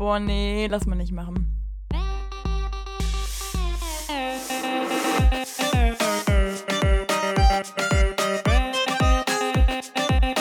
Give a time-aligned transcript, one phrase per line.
[0.00, 1.54] Boah, nee, lass mal nicht machen.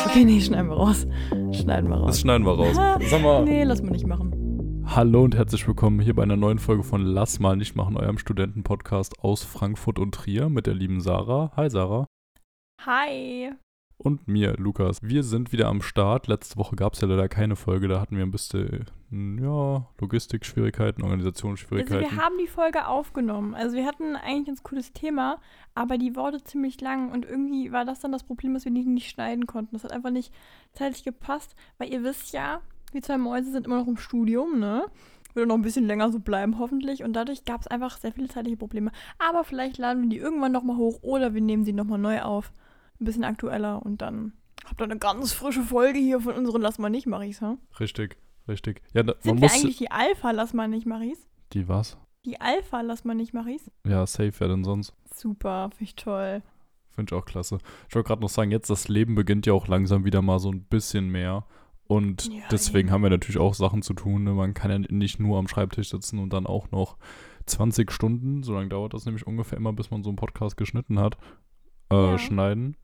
[0.05, 1.05] Okay, nee, schneiden wir raus.
[1.51, 2.07] Schneiden wir raus.
[2.07, 2.77] Das schneiden wir raus.
[3.09, 3.43] Sag mal.
[3.43, 4.85] Nee, lass mal nicht machen.
[4.85, 8.17] Hallo und herzlich willkommen hier bei einer neuen Folge von Lass mal nicht machen, eurem
[8.17, 11.51] Studentenpodcast aus Frankfurt und Trier mit der lieben Sarah.
[11.57, 12.05] Hi Sarah.
[12.85, 13.51] Hi.
[14.01, 15.03] Und mir, Lukas.
[15.03, 16.27] Wir sind wieder am Start.
[16.27, 17.89] Letzte Woche gab es ja leider keine Folge.
[17.89, 22.09] Da hatten wir ein bisschen, ja, Logistikschwierigkeiten, Also Organisationsschwierigkeiten.
[22.09, 23.53] wir haben die Folge aufgenommen.
[23.55, 25.41] Also wir hatten eigentlich ein cooles Thema,
[25.75, 28.85] aber die wurde ziemlich lang und irgendwie war das dann das Problem, dass wir die
[28.85, 29.75] nicht schneiden konnten.
[29.75, 30.33] Das hat einfach nicht
[30.71, 32.61] zeitlich gepasst, weil ihr wisst ja,
[32.93, 34.85] wir zwei Mäuse sind immer noch im Studium, ne?
[35.33, 37.03] Wird noch ein bisschen länger so bleiben, hoffentlich.
[37.03, 38.91] Und dadurch gab es einfach sehr viele zeitliche Probleme.
[39.19, 42.53] Aber vielleicht laden wir die irgendwann nochmal hoch oder wir nehmen sie nochmal neu auf.
[42.99, 44.33] Ein bisschen aktueller und dann
[44.65, 47.57] habt ihr eine ganz frische Folge hier von unseren Lass mal nicht Maris, hm?
[47.79, 48.17] Richtig,
[48.47, 48.81] richtig.
[48.93, 49.53] Ja, da, man Sind wir muss.
[49.53, 51.27] eigentlich die Alpha Lass mal nicht Maris?
[51.53, 51.97] Die was?
[52.25, 53.71] Die Alpha Lass mal nicht Maris?
[53.85, 54.93] Ja, safe, wer denn sonst?
[55.15, 56.41] Super, finde ich toll.
[56.91, 57.59] Finde ich auch klasse.
[57.87, 60.51] Ich wollte gerade noch sagen, jetzt das Leben beginnt ja auch langsam wieder mal so
[60.51, 61.45] ein bisschen mehr.
[61.87, 62.91] Und Ja, deswegen eben.
[62.93, 64.23] haben wir natürlich auch Sachen zu tun.
[64.25, 64.33] Ne?
[64.33, 66.97] Man kann ja nicht nur am Schreibtisch sitzen und dann auch noch
[67.45, 70.99] 20 Stunden, so lange dauert das nämlich ungefähr immer, bis man so einen Podcast geschnitten
[70.99, 71.17] hat,
[71.91, 72.17] äh, Ja.
[72.19, 72.75] schneiden.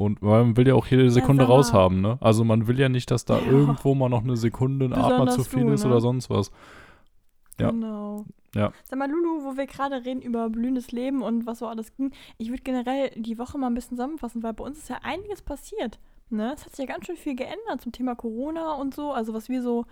[0.00, 1.50] Und man will ja auch jede Sekunde mal.
[1.52, 2.16] raushaben, ne?
[2.22, 3.44] Also man will ja nicht, dass da Ja.
[3.44, 5.90] irgendwo mal noch eine Sekunde ein Atmer zu viel du, ist ne?
[5.90, 6.50] oder sonst was.
[7.60, 7.70] Ja.
[7.70, 8.24] Genau.
[8.54, 8.72] Ja.
[8.88, 12.12] Sag mal, Lulu, wo wir gerade reden über blühendes Leben und was so alles ging,
[12.38, 15.42] ich würde generell die Woche mal ein bisschen zusammenfassen, weil bei uns ist ja einiges
[15.42, 15.98] passiert.
[16.30, 16.50] Ne?
[16.54, 19.50] Es hat sich ja ganz schön viel geändert zum Thema Corona und so, also was
[19.50, 19.84] wir so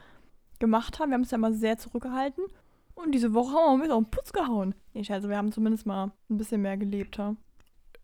[0.59, 1.11] gemacht haben.
[1.11, 2.45] Wir haben es ja mal sehr zurückgehalten.
[2.95, 4.75] Und diese Woche haben wir ein bisschen auf den Putz gehauen.
[4.95, 7.19] Nee, scheiße, wir haben zumindest mal ein bisschen mehr gelebt.
[7.19, 7.37] Ja?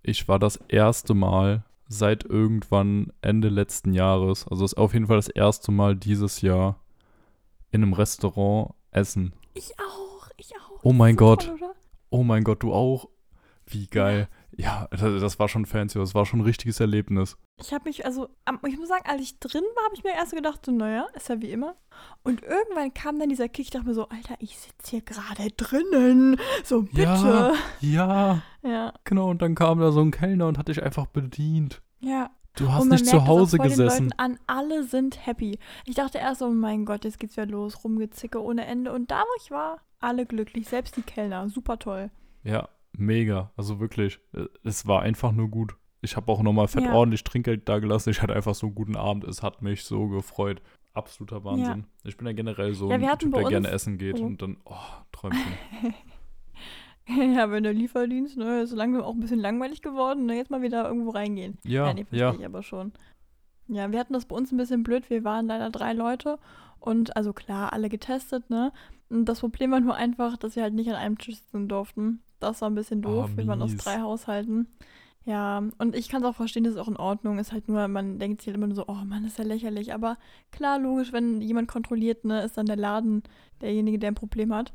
[0.03, 5.17] Ich war das erste Mal seit irgendwann Ende letzten Jahres, also ist auf jeden Fall
[5.17, 6.81] das erste Mal dieses Jahr
[7.71, 9.33] in einem Restaurant essen.
[9.55, 10.81] Ich auch, ich auch.
[10.83, 11.47] Oh mein Gott.
[11.47, 11.71] Toll?
[12.11, 13.09] Oh mein Gott, du auch?
[13.67, 14.21] Wie geil.
[14.21, 17.37] Ja, das, das war schon fancy, das war schon ein richtiges Erlebnis.
[17.61, 18.29] Ich habe mich, also,
[18.67, 21.07] ich muss sagen, als ich drin war, habe ich mir erst so gedacht, so, naja,
[21.15, 21.77] ist ja wie immer.
[22.23, 25.51] Und irgendwann kam dann dieser Kick, ich dachte mir so, Alter, ich sitze hier gerade
[25.57, 26.39] drinnen.
[26.65, 27.03] So, bitte.
[27.03, 29.31] Ja, ja, Ja, genau.
[29.31, 31.83] Und dann kam da so ein Kellner und hat dich einfach bedient.
[32.01, 32.31] ja.
[32.57, 34.15] Du hast nicht zu Hause gesessen.
[34.17, 35.59] An, alle sind happy.
[35.87, 38.93] Ich dachte erst so, oh mein Gott, jetzt geht's wieder los, rumgezicke ohne Ende.
[38.93, 42.13] Und da, wo ich war, alle glücklich, selbst die Kellner, super toll.
[42.45, 43.53] Ja, mega.
[43.57, 45.77] Also wirklich, äh, es war einfach nur gut.
[46.01, 46.93] Ich habe auch nochmal fett Ja.
[46.95, 48.11] ordentlich Trinkgeld da gelassen.
[48.11, 49.25] Ich hatte einfach so einen guten Abend.
[49.25, 50.61] Es hat mich so gefreut.
[50.93, 51.87] Absoluter Wahnsinn.
[52.05, 54.25] Ich bin ja generell so Ja, ein Typ, der gerne essen geht Oh.
[54.27, 54.77] und dann, oh,
[55.13, 55.41] Träumchen.
[57.35, 60.63] ja, wenn der Lieferdienst, ne, ist langsam auch ein bisschen langweilig geworden, ne, jetzt mal
[60.63, 61.59] wieder irgendwo reingehen.
[61.65, 62.35] Ja, nee, verstehe ja.
[62.35, 62.93] ich aber schon.
[63.67, 65.09] Ja, wir hatten das bei uns ein bisschen blöd.
[65.11, 66.39] Wir waren leider drei Leute
[66.81, 68.73] und also klar, alle getestet, ne?
[69.11, 72.23] Das Problem war nur einfach, dass wir halt nicht an einem Tisch sitzen durften.
[72.41, 73.31] Das war ein bisschen doof.
[73.33, 74.69] Oh, wir waren aus drei Haushalten.
[75.27, 77.39] Ja, und ich kann es auch verstehen, das ist auch in Ordnung.
[77.39, 79.95] Ist halt nur, man denkt sich halt immer nur so, oh Mann, ist ja lächerlich.
[79.95, 80.19] Aber
[80.53, 83.23] klar, logisch, wenn jemand kontrolliert, ne, ist dann der Laden
[83.63, 84.75] derjenige, der ein Problem hat.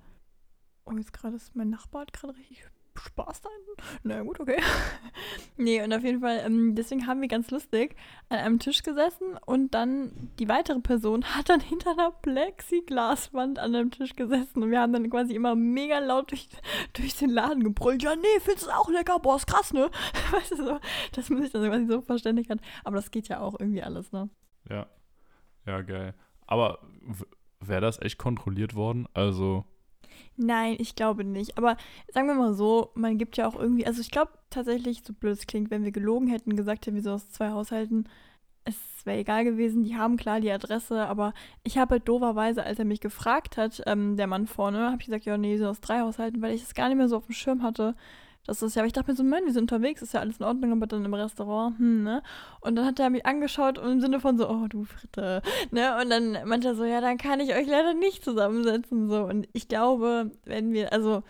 [0.85, 2.63] Oh, jetzt gerade ist mein Nachbar hat gerade richtig
[2.99, 3.81] Spaß hinten.
[4.03, 4.61] Na gut, okay.
[5.57, 7.95] nee, und auf jeden Fall, ähm, deswegen haben wir ganz lustig
[8.29, 13.75] an einem Tisch gesessen und dann die weitere Person hat dann hinter einer Plexiglaswand an
[13.75, 16.49] einem Tisch gesessen und wir haben dann quasi immer mega laut durch,
[16.93, 18.03] durch den Laden gebrüllt.
[18.03, 19.19] Ja, nee, findest du auch lecker?
[19.19, 19.89] Boah, ist krass, ne?
[20.31, 20.79] Weißt du so,
[21.13, 22.59] dass man sich dann quasi so verständigt hat.
[22.83, 24.29] Aber das geht ja auch irgendwie alles, ne?
[24.69, 24.87] Ja.
[25.65, 26.15] Ja, geil.
[26.47, 26.79] Aber
[27.59, 29.07] wäre das echt kontrolliert worden?
[29.13, 29.65] Also,
[30.37, 31.57] Nein, ich glaube nicht.
[31.57, 31.77] Aber
[32.13, 35.33] sagen wir mal so, man gibt ja auch irgendwie, also ich glaube tatsächlich, so blöd
[35.37, 38.07] es klingt, wenn wir gelogen hätten, gesagt hätten, wir so aus zwei Haushalten,
[38.65, 38.75] es
[39.05, 42.85] wäre egal gewesen, die haben klar die Adresse, aber ich habe halt dooferweise, als er
[42.85, 45.81] mich gefragt hat, ähm, der Mann vorne, habe ich gesagt, ja, nee, wir sind aus
[45.81, 47.95] drei Haushalten, weil ich es gar nicht mehr so auf dem Schirm hatte.
[48.49, 50.39] Das ist ja, aber ich dachte mir so, Mann, wir sind unterwegs, ist ja alles
[50.39, 52.23] in Ordnung, aber dann im Restaurant, hm, ne?
[52.61, 55.95] Und dann hat er mich angeschaut und im Sinne von so, oh, du Fritte, ne?
[56.01, 59.25] Und dann meinte er so, ja, dann kann ich euch leider nicht zusammensetzen, so.
[59.25, 61.21] Und ich glaube, wenn wir, also,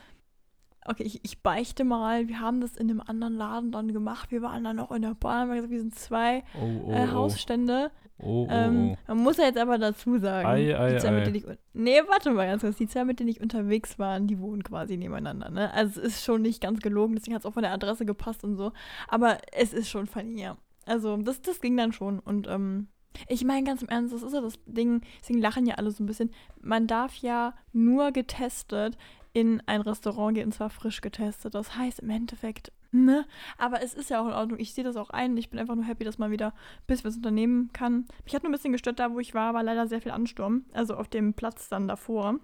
[0.85, 4.41] okay, ich, ich beichte mal, wir haben das in einem anderen Laden dann gemacht, wir
[4.41, 7.11] waren dann noch in der Bahn, haben gesagt, wir sind zwei oh, oh, äh, oh.
[7.11, 7.91] Hausstände.
[8.21, 8.97] Oh, oh, Ähm, oh.
[9.07, 11.11] man muss ja jetzt aber dazu sagen, Ei, ei, die zwei, ei.
[11.11, 13.97] mit denen ich, un- nee, warte mal ganz kurz, die zwei, mit denen ich unterwegs
[13.97, 15.73] war, die wohnen quasi nebeneinander, ne?
[15.73, 18.43] Also es ist schon nicht ganz gelogen, deswegen hat es auch von der Adresse gepasst
[18.43, 18.73] und so,
[19.07, 20.57] aber es ist schon funny, ja.
[20.85, 22.87] Also das, das ging dann schon und ähm,
[23.27, 26.03] ich meine ganz im Ernst, das ist ja das Ding, deswegen lachen ja alle so
[26.03, 26.31] ein bisschen,
[26.61, 28.97] man darf ja nur getestet
[29.33, 33.25] in ein Restaurant gehen, und zwar frisch getestet, das heißt im Endeffekt, Ne?
[33.57, 34.59] Aber es ist ja auch in Ordnung.
[34.59, 35.37] Ich sehe das auch ein.
[35.37, 38.05] Ich bin einfach nur happy, dass man wieder ein bisschen was unternehmen kann.
[38.23, 40.65] Mich hat nur ein bisschen gestört, da wo ich war, war leider sehr viel Ansturm.
[40.73, 42.39] Also auf dem Platz dann davor.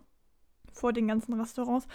[0.71, 1.87] Vor den ganzen Restaurants.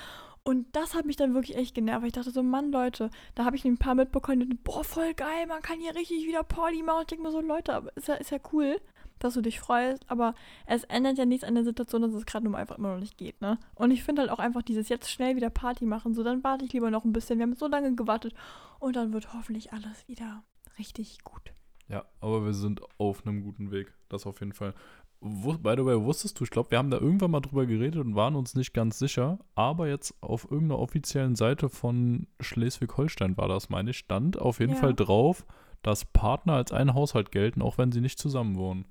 [0.42, 2.06] Und das hat mich dann wirklich echt genervt.
[2.06, 5.46] Ich dachte so, Mann, Leute, da habe ich ein paar mitbekommen, die, boah, voll geil,
[5.46, 7.02] man kann hier richtig wieder Party machen.
[7.02, 8.80] Ich denke mir so, Leute, ist ja, ist ja cool
[9.20, 10.34] dass du dich freust, aber
[10.66, 13.16] es ändert ja nichts an der Situation, dass es gerade nun einfach immer noch nicht
[13.18, 13.58] geht, ne?
[13.74, 16.64] Und ich finde halt auch einfach dieses jetzt schnell wieder Party machen, so dann warte
[16.64, 17.38] ich lieber noch ein bisschen.
[17.38, 18.34] Wir haben so lange gewartet
[18.78, 20.42] und dann wird hoffentlich alles wieder
[20.78, 21.52] richtig gut.
[21.88, 23.92] Ja, aber wir sind auf einem guten Weg.
[24.08, 24.74] Das auf jeden Fall.
[25.20, 28.14] By the way, wusstest du, ich glaube, wir haben da irgendwann mal drüber geredet und
[28.14, 33.68] waren uns nicht ganz sicher, aber jetzt auf irgendeiner offiziellen Seite von Schleswig-Holstein war das,
[33.68, 34.78] meine ich, stand auf jeden ja.
[34.78, 35.44] Fall drauf,
[35.82, 38.86] dass Partner als ein Haushalt gelten, auch wenn sie nicht zusammen wohnen.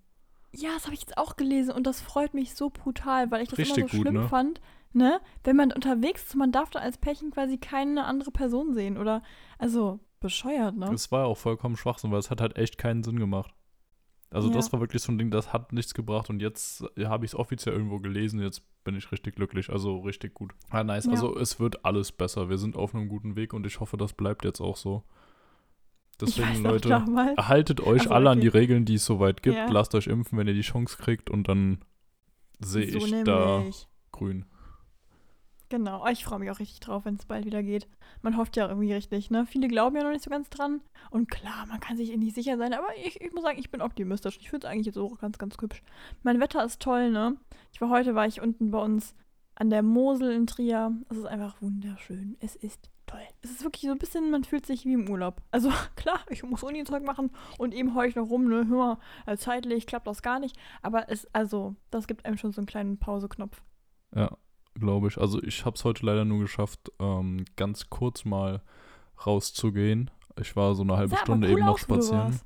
[0.52, 3.50] Ja, das habe ich jetzt auch gelesen und das freut mich so brutal, weil ich
[3.50, 4.28] das Richtig immer so gut, schlimm ne?
[4.28, 4.62] fand,
[4.94, 5.22] ne?
[5.44, 9.22] Wenn man unterwegs ist, man darf da als Pärchen quasi keine andere Person sehen oder,
[9.58, 10.88] also bescheuert, ne?
[10.92, 13.54] Das war ja auch vollkommen Schwachsinn, weil es hat halt echt keinen Sinn gemacht.
[14.32, 14.56] Also ja.
[14.56, 17.36] das war wirklich so ein Ding, das hat nichts gebracht und jetzt habe ich es
[17.36, 20.54] offiziell irgendwo gelesen, jetzt bin ich richtig glücklich, also richtig gut.
[20.70, 21.12] Ah, nice, ja.
[21.12, 24.14] also es wird alles besser, wir sind auf einem guten Weg und ich hoffe, das
[24.14, 25.04] bleibt jetzt auch so.
[26.22, 27.06] Deswegen, Leute,
[27.38, 29.56] haltet euch also, alle an die Regeln, die es soweit gibt.
[29.56, 29.70] Ja.
[29.70, 31.80] Lasst euch impfen, wenn ihr die Chance kriegt und dann
[32.60, 33.26] sehe so ich nämlich.
[33.26, 33.64] da
[34.12, 34.46] grün.
[35.70, 37.88] Genau, ich freue mich auch richtig drauf, wenn es bald wieder geht.
[38.24, 39.46] Man hofft ja irgendwie richtig, ne?
[39.46, 40.82] Viele glauben ja noch nicht so ganz dran.
[41.12, 43.70] Und klar, man kann sich eh nicht sicher sein, aber ich, ich muss sagen, ich
[43.70, 44.38] bin optimistisch.
[44.42, 45.84] Ich finde es eigentlich jetzt auch ganz, ganz hübsch.
[46.24, 47.38] Mein Wetter ist toll, ne?
[47.72, 49.14] Ich war heute, war ich unten bei uns
[49.54, 50.92] an der Mosel in Trier.
[51.10, 52.36] Es ist einfach wunderschön.
[52.40, 53.22] Es ist toll.
[53.42, 55.42] Es ist wirklich so ein bisschen, man fühlt sich wie im Urlaub.
[55.52, 59.38] Also klar, ich muss Uni-Zeug machen und eben heule ich noch rum, ne, hör, äh,
[59.38, 60.58] zeitlich klappt das gar nicht.
[60.82, 63.62] Aber es, also, das gibt einem schon so einen kleinen Pauseknopf.
[64.16, 64.38] Ja,
[64.76, 65.18] glaube ich.
[65.18, 68.62] Also ich habe es heute leider nur geschafft, ähm, ganz kurz mal
[69.26, 70.12] rauszugehen.
[70.40, 72.40] Ich war so eine halbe Sah Stunde cool eben noch spazieren.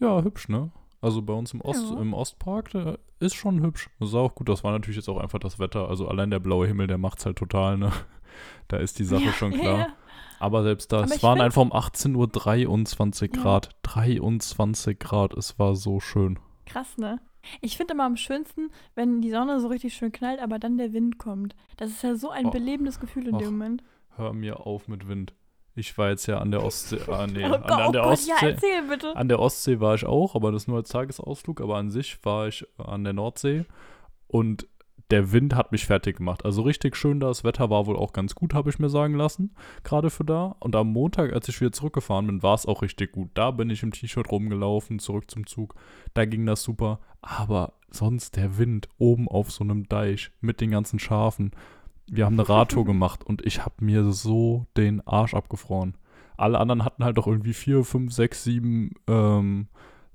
[0.00, 0.72] Ja, hübsch, ne?
[1.00, 2.00] Also bei uns im, Ost, ja.
[2.00, 3.90] im Ostpark, der ist schon hübsch.
[3.98, 4.48] Das sah auch gut.
[4.48, 5.88] Das war natürlich jetzt auch einfach das Wetter.
[5.88, 7.92] Also allein der blaue Himmel, der macht's halt total, ne?
[8.68, 9.78] Da ist die Sache ja, schon klar.
[9.78, 9.88] Ja.
[10.40, 13.70] Aber selbst da, es waren einfach um 18 Uhr 23 Grad.
[13.82, 16.38] 23 Grad, es war so schön.
[16.66, 17.20] Krass, ne?
[17.60, 20.92] Ich finde immer am schönsten, wenn die Sonne so richtig schön knallt, aber dann der
[20.92, 21.54] Wind kommt.
[21.76, 23.84] Das ist ja so ein och, belebendes Gefühl in och, dem Moment.
[24.16, 25.34] Hör mir auf mit Wind.
[25.74, 27.00] Ich war jetzt ja an der Ostsee.
[27.08, 28.30] Ah, nee, oh an, an, oh der Gott, Ostsee.
[28.30, 29.16] Ja, erzähl bitte.
[29.16, 31.60] An der Ostsee war ich auch, aber das nur als Tagesausflug.
[31.60, 33.64] Aber an sich war ich an der Nordsee.
[34.26, 34.66] Und
[35.12, 36.42] der Wind hat mich fertig gemacht.
[36.46, 39.54] Also richtig schön, das Wetter war wohl auch ganz gut, habe ich mir sagen lassen,
[39.84, 40.56] gerade für da.
[40.58, 43.28] Und am Montag, als ich wieder zurückgefahren bin, war es auch richtig gut.
[43.34, 45.74] Da bin ich im T-Shirt rumgelaufen, zurück zum Zug.
[46.14, 46.98] Da ging das super.
[47.20, 51.50] Aber sonst der Wind oben auf so einem Deich mit den ganzen Schafen.
[52.10, 55.94] Wir haben eine Radtour gemacht und ich habe mir so den Arsch abgefroren.
[56.38, 59.68] Alle anderen hatten halt auch irgendwie vier, fünf, sechs, sieben ähm,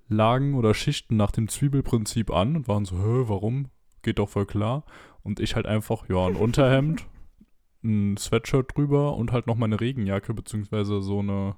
[0.09, 3.67] Lagen oder Schichten nach dem Zwiebelprinzip an und waren so, hä, warum?
[4.01, 4.83] Geht doch voll klar.
[5.23, 7.05] Und ich halt einfach, ja, ein Unterhemd,
[7.83, 11.55] ein Sweatshirt drüber und halt noch meine Regenjacke, beziehungsweise so eine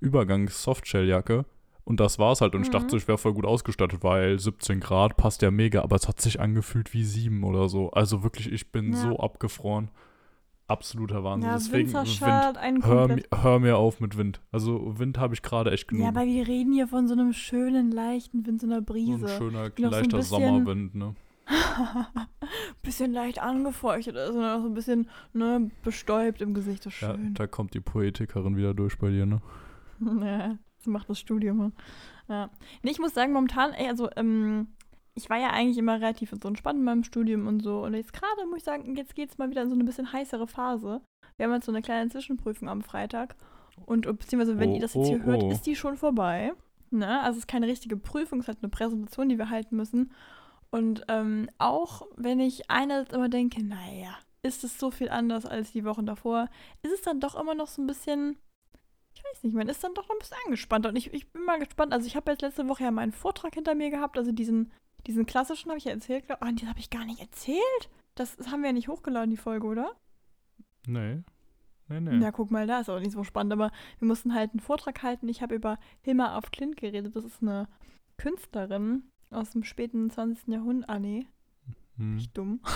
[0.00, 1.44] Übergangs-Softshelljacke.
[1.84, 2.54] Und das war's halt.
[2.54, 2.64] Und mhm.
[2.64, 6.08] ich dachte, ich wäre voll gut ausgestattet, weil 17 Grad passt ja mega, aber es
[6.08, 7.90] hat sich angefühlt wie 7 oder so.
[7.90, 8.98] Also wirklich, ich bin ja.
[8.98, 9.90] so abgefroren.
[10.68, 11.50] Absoluter Wahnsinn.
[11.50, 14.40] Ja, Deswegen, Wind, hör, hör, mir auf mit Wind.
[14.52, 16.04] Also Wind habe ich gerade echt genug.
[16.04, 19.18] Ja, aber wir reden hier von so einem schönen, leichten Wind, so einer Brise.
[19.18, 21.16] So ein schöner, leichter so ein Sommerwind, ne?
[22.82, 26.86] bisschen leicht angefeuchtet, also so ein bisschen ne, bestäubt im Gesicht.
[26.86, 27.24] Das ist schön.
[27.24, 29.40] Ja, da kommt die Poetikerin wieder durch bei dir, ne?
[30.00, 31.72] ja, das macht das Studium.
[32.28, 32.50] Ja.
[32.82, 34.68] Nee, ich muss sagen, momentan, ey, also, ähm,
[35.14, 37.84] ich war ja eigentlich immer relativ so entspannt in meinem Studium und so.
[37.84, 40.12] Und jetzt gerade muss ich sagen, jetzt geht es mal wieder in so eine bisschen
[40.12, 41.02] heißere Phase.
[41.36, 43.34] Wir haben jetzt so eine kleine Zwischenprüfung am Freitag.
[43.86, 45.50] Und beziehungsweise, wenn oh, ihr das jetzt hier oh, hört, oh.
[45.50, 46.52] ist die schon vorbei.
[46.90, 47.20] Ne?
[47.20, 50.12] Also es ist keine richtige Prüfung, es ist halt eine Präsentation, die wir halten müssen.
[50.70, 55.72] Und ähm, auch wenn ich einerseits immer denke, naja, ist es so viel anders als
[55.72, 56.48] die Wochen davor,
[56.82, 58.38] ist es dann doch immer noch so ein bisschen,
[59.14, 60.86] ich weiß nicht, man ist dann doch noch ein bisschen angespannt.
[60.86, 61.92] Und ich, ich bin mal gespannt.
[61.92, 64.70] Also ich habe jetzt letzte Woche ja meinen Vortrag hinter mir gehabt, also diesen,
[65.06, 66.24] diesen klassischen habe ich ja erzählt.
[66.30, 67.90] Oh, den habe ich gar nicht erzählt.
[68.14, 69.96] Das, das haben wir ja nicht hochgeladen, die Folge, oder?
[70.86, 71.22] Nee.
[71.88, 72.22] Nee, nee.
[72.22, 75.02] Ja, guck mal, da ist auch nicht so spannend, aber wir mussten halt einen Vortrag
[75.02, 75.28] halten.
[75.28, 77.16] Ich habe über Hilma auf Klint geredet.
[77.16, 77.68] Das ist eine
[78.16, 80.48] Künstlerin, aus dem späten 20.
[80.48, 80.88] Jahrhundert.
[80.90, 81.26] Ah, nee.
[81.96, 82.18] Hm.
[82.18, 82.60] Ich dumm.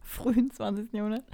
[0.00, 0.92] Frühen 20.
[0.94, 1.24] Jahrhundert.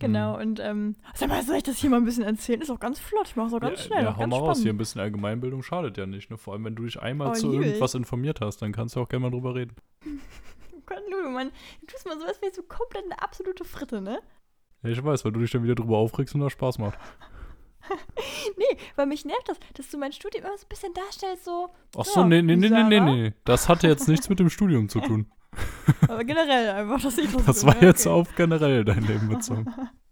[0.00, 0.40] Genau, hm.
[0.40, 2.60] und ähm, sag mal, soll ich das hier mal ein bisschen erzählen?
[2.60, 4.02] Ist auch ganz flott, ich mach's auch ganz ja, schnell.
[4.02, 4.48] Ja, hau mal spannend.
[4.48, 6.36] raus, hier ein bisschen Allgemeinbildung schadet ja nicht, ne?
[6.36, 9.08] Vor allem, wenn du dich einmal oh, zu irgendwas informiert hast, dann kannst du auch
[9.08, 9.76] gerne mal drüber reden.
[10.86, 14.18] Gott, Ludo, Mann, du tust mal sowas wie so komplett eine absolute Fritte, ne?
[14.82, 16.98] Ja, ich weiß, weil du dich dann wieder drüber aufregst und das Spaß macht.
[18.56, 21.70] nee, weil mich nervt das, dass du mein Studium immer so ein bisschen darstellst, so.
[21.96, 23.32] Ach so, ja, nee, nee, nee, nee, nee, nee.
[23.44, 25.30] Das hatte jetzt nichts mit dem Studium zu tun.
[26.08, 28.14] Aber generell einfach, dass ich das Das war ja, jetzt okay.
[28.14, 29.66] auf generell dein Leben bezogen.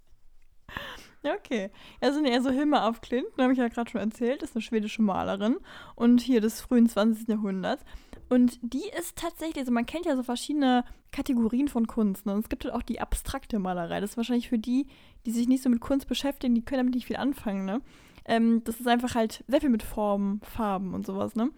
[1.25, 1.71] Ja, okay.
[2.03, 5.01] Also, nee, also Hilma af Klint, habe ich ja gerade schon erzählt, ist eine schwedische
[5.01, 5.57] Malerin
[5.95, 7.29] und hier des frühen 20.
[7.29, 7.83] Jahrhunderts.
[8.29, 12.27] Und die ist tatsächlich, also man kennt ja so verschiedene Kategorien von Kunst.
[12.27, 12.35] Ne?
[12.35, 14.01] Und es gibt halt auch die abstrakte Malerei.
[14.01, 14.87] Das ist wahrscheinlich für die,
[15.25, 17.65] die sich nicht so mit Kunst beschäftigen, die können damit nicht viel anfangen.
[17.65, 17.81] Ne?
[18.27, 21.35] Ähm, das ist einfach halt sehr viel mit Formen, Farben und sowas.
[21.35, 21.51] Ne?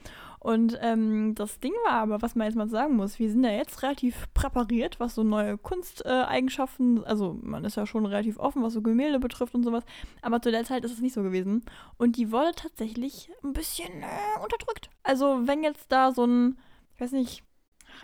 [0.46, 3.50] Und ähm, das Ding war aber, was man jetzt mal sagen muss, wir sind ja
[3.50, 8.74] jetzt relativ präpariert, was so neue Kunsteigenschaften, also man ist ja schon relativ offen, was
[8.74, 9.84] so Gemälde betrifft und sowas.
[10.22, 11.64] Aber zu der Zeit ist es nicht so gewesen.
[11.96, 14.90] Und die wurde tatsächlich ein bisschen äh, unterdrückt.
[15.02, 16.58] Also wenn jetzt da so ein,
[16.94, 17.42] ich weiß nicht,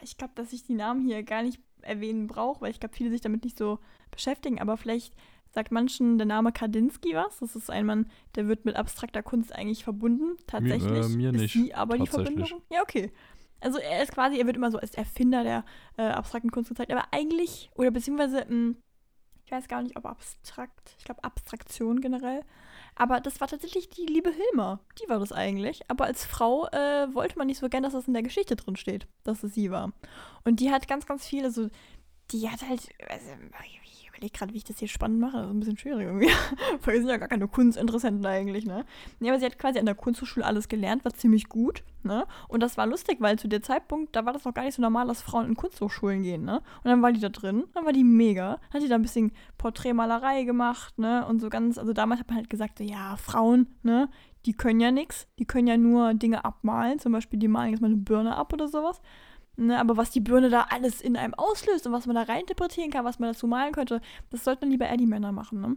[0.02, 3.10] ich glaube, dass ich die Namen hier gar nicht erwähnen brauche, weil ich glaube, viele
[3.10, 3.78] sich damit nicht so
[4.10, 5.14] beschäftigen, aber vielleicht
[5.52, 7.38] sagt manchen der Name Kandinsky was.
[7.38, 10.36] Das ist ein Mann, der wird mit abstrakter Kunst eigentlich verbunden.
[10.46, 11.06] Tatsächlich.
[11.06, 12.06] äh, mir ist nicht, sie aber die.
[12.06, 12.62] Verbindung.
[12.70, 13.12] Ja, okay.
[13.60, 15.64] Also er ist quasi, er wird immer so als Erfinder der
[15.96, 18.74] äh, abstrakten Kunst gezeigt, aber eigentlich, oder beziehungsweise, mh,
[19.44, 22.42] ich weiß gar nicht, ob abstrakt, ich glaube Abstraktion generell,
[22.94, 24.80] aber das war tatsächlich die liebe Hilma.
[25.00, 25.80] Die war das eigentlich.
[25.88, 28.76] Aber als Frau äh, wollte man nicht so gern, dass das in der Geschichte drin
[28.76, 29.92] steht, dass es sie war.
[30.44, 31.68] Und die hat ganz, ganz viel, also
[32.30, 33.26] die hat halt, also,
[34.22, 35.38] überlege gerade, wie ich das hier spannend mache.
[35.38, 36.30] Das ist ein bisschen schwierig irgendwie.
[36.82, 38.84] Weil wir sind ja gar keine Kunstinteressenten eigentlich, ne?
[39.20, 42.26] Nee, aber sie hat quasi an der Kunsthochschule alles gelernt, war ziemlich gut, ne?
[42.48, 44.82] Und das war lustig, weil zu dem Zeitpunkt, da war das noch gar nicht so
[44.82, 46.58] normal, dass Frauen in Kunsthochschulen gehen, ne?
[46.58, 48.60] Und dann war die da drin, dann war die mega.
[48.72, 51.26] Hat die da ein bisschen Porträtmalerei gemacht, ne?
[51.26, 54.08] Und so ganz, also damals hat man halt gesagt, so, ja, Frauen, ne?
[54.46, 57.80] Die können ja nichts, die können ja nur Dinge abmalen, zum Beispiel die malen jetzt
[57.80, 59.00] mal eine Birne ab oder sowas.
[59.56, 62.90] Ne, aber was die Birne da alles in einem auslöst und was man da reininterpretieren
[62.90, 65.60] kann, was man dazu malen könnte, das sollten lieber eher die Männer machen.
[65.60, 65.76] Ne?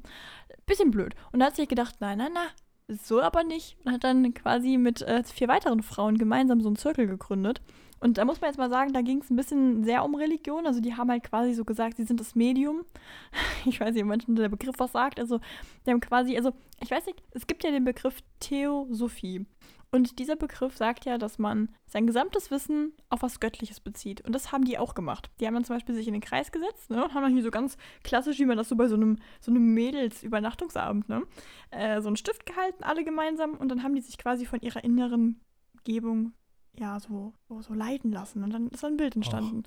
[0.65, 1.13] Bisschen blöd.
[1.33, 2.47] Und da hat sie sich gedacht, nein, nein, nein,
[2.87, 3.77] so aber nicht.
[3.83, 7.61] Und hat dann quasi mit äh, vier weiteren Frauen gemeinsam so einen Zirkel gegründet.
[7.99, 10.67] Und da muss man jetzt mal sagen, da ging es ein bisschen sehr um Religion.
[10.67, 12.85] Also die haben halt quasi so gesagt, sie sind das Medium.
[13.65, 15.19] Ich weiß nicht, ob manchen der Begriff was sagt.
[15.19, 15.39] Also
[15.85, 19.47] die haben quasi, also ich weiß nicht, es gibt ja den Begriff Theosophie.
[19.91, 24.21] Und dieser Begriff sagt ja, dass man sein gesamtes Wissen auf was Göttliches bezieht.
[24.21, 25.29] Und das haben die auch gemacht.
[25.39, 27.43] Die haben dann zum Beispiel sich in den Kreis gesetzt ne, und haben dann hier
[27.43, 31.23] so ganz klassisch, wie man das so bei so einem, so einem Mädels-Übernachtungsabend, ne,
[31.71, 33.53] äh, so einen Stift gehalten, alle gemeinsam.
[33.53, 35.39] Und dann haben die sich quasi von ihrer inneren
[35.83, 36.33] Gebung
[36.77, 38.43] ja so, so, so leiten lassen.
[38.43, 39.63] Und dann ist ein Bild entstanden.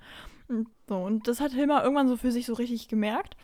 [0.48, 3.36] Und, so, und das hat Hilma irgendwann so für sich so richtig gemerkt.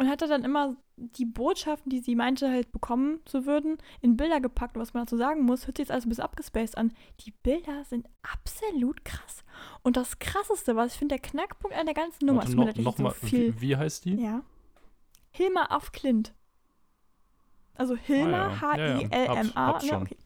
[0.00, 4.40] Und hatte dann immer die Botschaften, die sie meinte, halt bekommen zu würden, in Bilder
[4.40, 4.74] gepackt.
[4.76, 6.94] Und was man dazu sagen muss, hört sich jetzt alles ein bisschen abgespaced an.
[7.26, 9.44] Die Bilder sind absolut krass.
[9.82, 12.64] Und das Krasseste, was ich finde, der Knackpunkt an der ganzen Nummer, Warte, ist mir
[12.64, 13.54] noch, noch so mal, viel.
[13.56, 14.14] wie, wie heißt die?
[14.14, 14.40] Ja.
[15.32, 16.32] Hilma af Klint.
[17.74, 18.86] Also Hilma, Ah, ja.
[18.86, 19.08] Ja, ja.
[19.10, 19.34] H-I-L-M-A.
[19.36, 20.02] Hab's- hab's Ja, schon.
[20.02, 20.16] okay.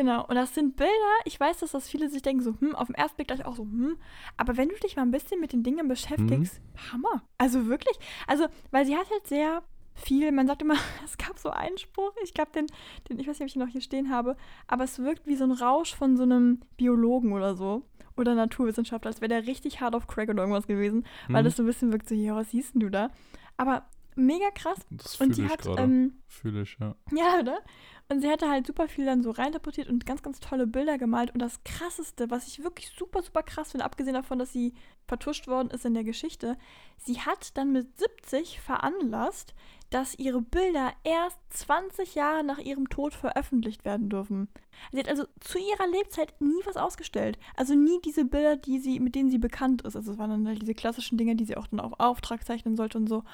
[0.00, 0.90] Genau, und das sind Bilder,
[1.26, 3.54] ich weiß, dass das viele sich denken, so, hm, auf den ersten Blick gleich auch
[3.54, 3.98] so, hm,
[4.38, 7.22] aber wenn du dich mal ein bisschen mit den Dingen beschäftigst, Hammer.
[7.36, 11.50] Also wirklich, also, weil sie hat halt sehr viel, man sagt immer, es gab so
[11.50, 12.66] einen Spruch, ich glaube, den,
[13.10, 15.36] den, ich weiß nicht, ob ich ihn noch hier stehen habe, aber es wirkt wie
[15.36, 17.82] so ein Rausch von so einem Biologen oder so.
[18.16, 21.56] Oder Naturwissenschaftler, als wäre der richtig hart auf Crack oder irgendwas gewesen, weil Hm, das
[21.56, 23.10] so ein bisschen wirkt so, ja, was siehst denn du da?
[23.58, 23.84] Aber
[24.16, 24.78] mega krass.
[24.90, 25.82] das Und fühle ich hat, gerade.
[25.82, 26.94] ähm, Fühle ich, ja.
[27.12, 27.60] ja, oder?
[28.08, 31.32] Und sie hatte halt super viel dann so reinterpretiert und ganz, ganz tolle Bilder gemalt.
[31.32, 34.74] Und das Krasseste, was ich wirklich super, super krass finde, abgesehen davon, dass sie
[35.06, 36.56] vertuscht worden ist in der Geschichte,
[36.96, 39.54] sie hat dann mit 70 veranlasst,
[39.90, 44.48] dass ihre Bilder erst 20 Jahre nach ihrem Tod veröffentlicht werden dürfen.
[44.92, 47.38] Sie hat also zu ihrer Lebzeit nie was ausgestellt.
[47.56, 49.94] Also nie diese Bilder, die sie, mit denen sie bekannt ist.
[49.94, 52.76] Also es waren dann halt diese klassischen Dinge, die sie auch dann auf Auftrag zeichnen
[52.76, 53.24] sollte und so.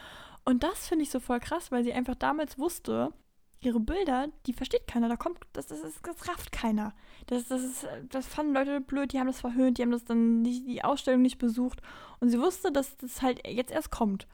[0.48, 3.12] Und das finde ich so voll krass, weil sie einfach damals wusste,
[3.60, 5.08] ihre Bilder, die versteht keiner.
[5.08, 6.94] Da kommt, das, das, ist, das rafft keiner.
[7.26, 10.42] Das, das, ist, das fanden Leute blöd, die haben das verhöhnt, die haben das dann
[10.42, 11.82] nicht, die Ausstellung nicht besucht.
[12.20, 14.28] Und sie wusste, dass das halt jetzt erst kommt.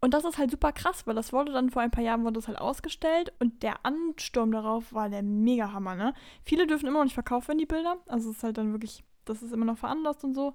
[0.00, 2.34] Und das ist halt super krass, weil das wurde dann vor ein paar Jahren wurde
[2.34, 6.12] das halt ausgestellt und der Ansturm darauf war der Mega-Hammer, ne?
[6.44, 7.96] Viele dürfen immer noch nicht verkauft werden, die Bilder.
[8.06, 10.54] Also es ist halt dann wirklich, das ist immer noch veranlasst und so.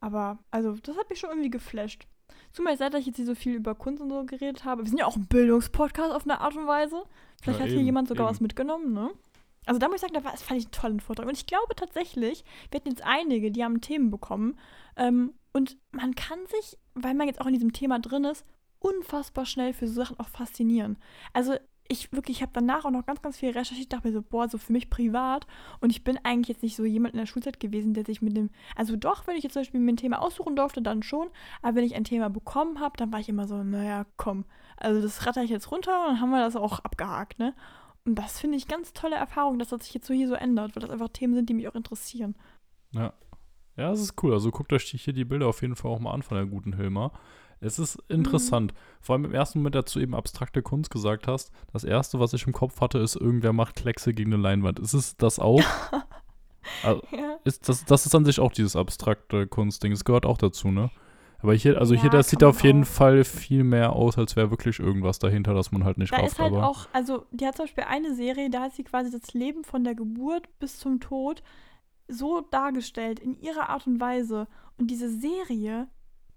[0.00, 2.08] Aber, also, das hat mich schon irgendwie geflasht.
[2.52, 4.82] Zumal seit ich jetzt hier so viel über Kunst und so geredet habe.
[4.84, 7.02] Wir sind ja auch ein Bildungspodcast auf eine Art und Weise.
[7.42, 8.34] Vielleicht Ja, hat hier eben, jemand sogar eben.
[8.34, 9.10] was mitgenommen, ne?
[9.66, 11.26] Also da muss ich sagen, da war, das fand ich einen tollen Vortrag.
[11.26, 14.58] Und ich glaube tatsächlich, wir hatten jetzt einige, die haben Themen bekommen.
[14.96, 18.46] Ähm, und man kann sich, weil man jetzt auch in diesem Thema drin ist,
[18.78, 20.96] unfassbar schnell für so Sachen auch faszinieren.
[21.34, 21.56] Also
[21.88, 24.48] ich wirklich, ich habe danach auch noch ganz, ganz viel recherchiert, dachte mir so, boah,
[24.48, 25.46] so für mich privat.
[25.80, 28.36] Und ich bin eigentlich jetzt nicht so jemand in der Schulzeit gewesen, der sich mit
[28.36, 31.28] dem, also doch, wenn ich jetzt zum Beispiel mir ein Thema aussuchen durfte, dann schon.
[31.62, 34.44] Aber wenn ich ein Thema bekommen habe, dann war ich immer so, naja, komm.
[34.76, 37.54] Also das ratter ich jetzt runter und dann haben wir das auch abgehakt, ne?
[38.04, 40.76] Und das finde ich ganz tolle Erfahrung, dass das sich jetzt so hier so ändert,
[40.76, 42.36] weil das einfach Themen sind, die mich auch interessieren.
[42.92, 43.12] Ja.
[43.76, 44.32] Ja, das ist cool.
[44.32, 46.74] Also guckt euch hier die Bilder auf jeden Fall auch mal an von der guten
[46.74, 47.12] Hilma.
[47.60, 48.72] Es ist interessant.
[48.72, 48.76] Mhm.
[49.00, 52.46] Vor allem im ersten Moment, du eben abstrakte Kunst gesagt hast, das erste, was ich
[52.46, 54.78] im Kopf hatte, ist, irgendwer macht Kleckse gegen eine Leinwand.
[54.78, 55.62] Ist es das auch?
[56.82, 57.38] also, ja.
[57.44, 59.92] ist das, das ist an sich auch dieses abstrakte Kunstding.
[59.92, 60.90] Es gehört auch dazu, ne?
[61.40, 62.88] Aber hier, also ja, hier, das sieht auf jeden auch.
[62.88, 66.32] Fall viel mehr aus, als wäre wirklich irgendwas dahinter, dass man halt nicht da rafft.
[66.32, 69.34] ist halt auch, also die hat zum Beispiel eine Serie, da hat sie quasi das
[69.34, 71.44] Leben von der Geburt bis zum Tod
[72.08, 74.48] so dargestellt, in ihrer Art und Weise.
[74.78, 75.88] Und diese Serie,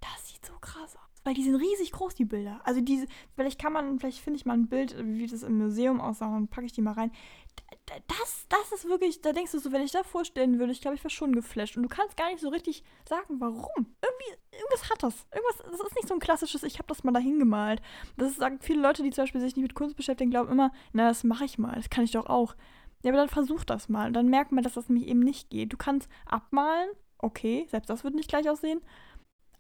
[0.02, 1.11] das sieht so krass aus.
[1.24, 2.62] Weil die sind riesig groß, die Bilder.
[2.64, 6.02] Also diese, vielleicht kann man, vielleicht finde ich mal ein Bild, wie das im Museum
[6.02, 7.12] aussah, und packe ich die mal rein.
[8.08, 10.96] Das, das ist wirklich, da denkst du so, wenn ich da vorstellen würde, ich glaube,
[10.96, 11.78] ich wäre schon geflasht.
[11.78, 13.86] Und du kannst gar nicht so richtig sagen, warum.
[14.02, 15.28] Irgendwie, irgendwas hat das.
[15.32, 17.82] Irgendwas, das ist nicht so ein klassisches, ich habe das mal dahin gemalt.
[18.18, 21.08] Das sagen viele Leute, die zum Beispiel sich nicht mit Kunst beschäftigen, glauben immer, na,
[21.08, 22.56] das mache ich mal, das kann ich doch auch.
[23.04, 24.08] Ja, aber dann versuch das mal.
[24.08, 25.74] Und dann merkt man, dass das nämlich eben nicht geht.
[25.74, 28.82] Du kannst abmalen, okay, selbst das wird nicht gleich aussehen.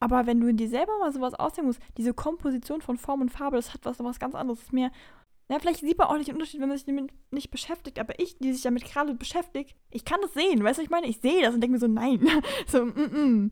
[0.01, 3.55] Aber wenn du dir selber mal sowas ausdenken musst, diese Komposition von Form und Farbe,
[3.55, 4.59] das hat was, was ganz anderes.
[4.59, 4.91] Das ist mehr,
[5.47, 7.99] ja, vielleicht sieht man auch nicht den Unterschied, wenn man sich damit nicht beschäftigt.
[7.99, 10.63] Aber ich, die sich damit gerade beschäftigt, ich kann das sehen.
[10.63, 11.07] Weißt du, ich meine?
[11.07, 12.19] Ich sehe das und denke mir so, nein.
[12.67, 13.51] so, mm, mm.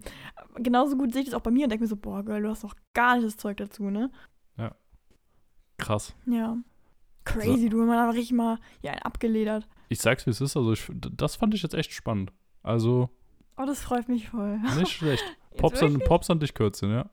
[0.56, 2.50] Genauso gut sehe ich das auch bei mir und denke mir so, boah, Girl, du
[2.50, 4.10] hast doch gar nicht das Zeug dazu, ne?
[4.58, 4.74] Ja.
[5.77, 6.15] Krass.
[6.25, 6.58] Ja.
[7.25, 7.70] Crazy, so.
[7.70, 9.68] du, man hat richtig mal ja, abgeledert.
[9.89, 10.58] Ich sag's, wie es ist.
[10.58, 12.32] Also, ich, das fand ich jetzt echt spannend.
[12.63, 13.10] Also.
[13.58, 14.58] Oh, das freut mich voll.
[14.77, 15.24] Nicht schlecht.
[15.59, 17.05] Pops an, Pops an dich kürzen, ja.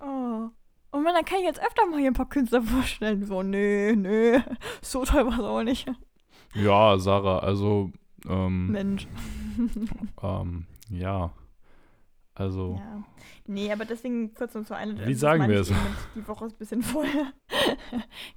[0.00, 0.48] Oh.
[0.90, 3.24] Und man, dann kann ich jetzt öfter mal hier ein paar Künstler vorstellen.
[3.24, 4.40] So, nö, nö.
[4.80, 5.90] So toll war es auch nicht.
[6.54, 7.90] Ja, Sarah, also.
[8.26, 9.08] Ähm, Mensch.
[10.22, 11.32] ähm, ja.
[12.36, 12.80] Also.
[12.80, 13.04] Ja.
[13.46, 15.06] Nee, aber deswegen kurz und zu einer.
[15.06, 15.72] Wie sagen wir es?
[16.16, 17.06] Die Woche ist ein bisschen voll.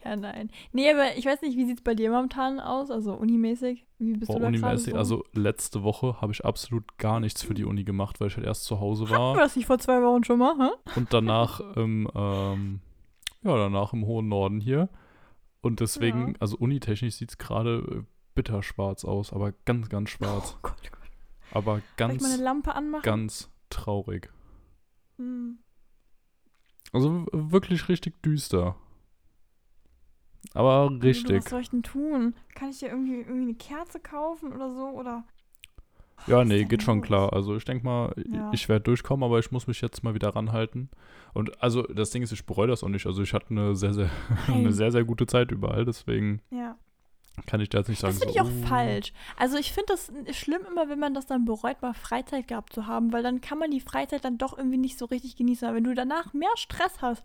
[0.06, 0.52] ja, nein.
[0.72, 2.92] Nee, aber ich weiß nicht, wie sieht es bei dir momentan aus?
[2.92, 3.88] Also unimäßig?
[3.98, 4.98] Wie bist oh, du da unimäßig, so?
[4.98, 8.46] Also letzte Woche habe ich absolut gar nichts für die Uni gemacht, weil ich halt
[8.46, 9.34] erst zu Hause war.
[9.36, 10.56] Wir das nicht vor zwei Wochen schon mal?
[10.60, 10.70] Hä?
[10.96, 12.82] Und danach im, ähm,
[13.42, 14.90] ja, danach im hohen Norden hier.
[15.62, 16.34] Und deswegen, ja.
[16.40, 18.06] also unitechnisch sieht es gerade
[18.36, 20.56] bitterschwarz aus, aber ganz, ganz schwarz.
[20.56, 21.10] Oh Gott, oh Gott.
[21.52, 23.02] Aber ganz, Soll ich meine Lampe anmachen?
[23.02, 24.32] ganz traurig.
[25.18, 25.60] Hm.
[26.94, 28.76] Also wirklich richtig düster.
[30.54, 31.44] Aber richtig.
[31.44, 32.36] Was soll ich denn tun?
[32.56, 34.90] Kann ich dir irgendwie, irgendwie eine Kerze kaufen oder so?
[34.90, 35.26] Oder.
[36.26, 37.34] Ja, nee, geht schon klar.
[37.34, 38.50] Also ich denke mal, ja.
[38.52, 40.90] ich werde durchkommen, aber ich muss mich jetzt mal wieder ranhalten.
[41.34, 43.06] Und also das Ding ist, ich bereue das auch nicht.
[43.06, 44.10] Also ich hatte eine sehr, sehr,
[44.48, 46.42] eine sehr, sehr gute Zeit überall, deswegen.
[46.50, 46.78] Ja.
[47.46, 48.14] Kann ich da jetzt nicht sagen.
[48.14, 48.68] Das finde ich auch oh.
[48.68, 49.14] falsch.
[49.38, 52.88] Also ich finde das schlimm immer, wenn man das dann bereut, mal Freizeit gehabt zu
[52.88, 55.68] haben, weil dann kann man die Freizeit dann doch irgendwie nicht so richtig genießen.
[55.68, 57.24] Aber wenn du danach mehr Stress hast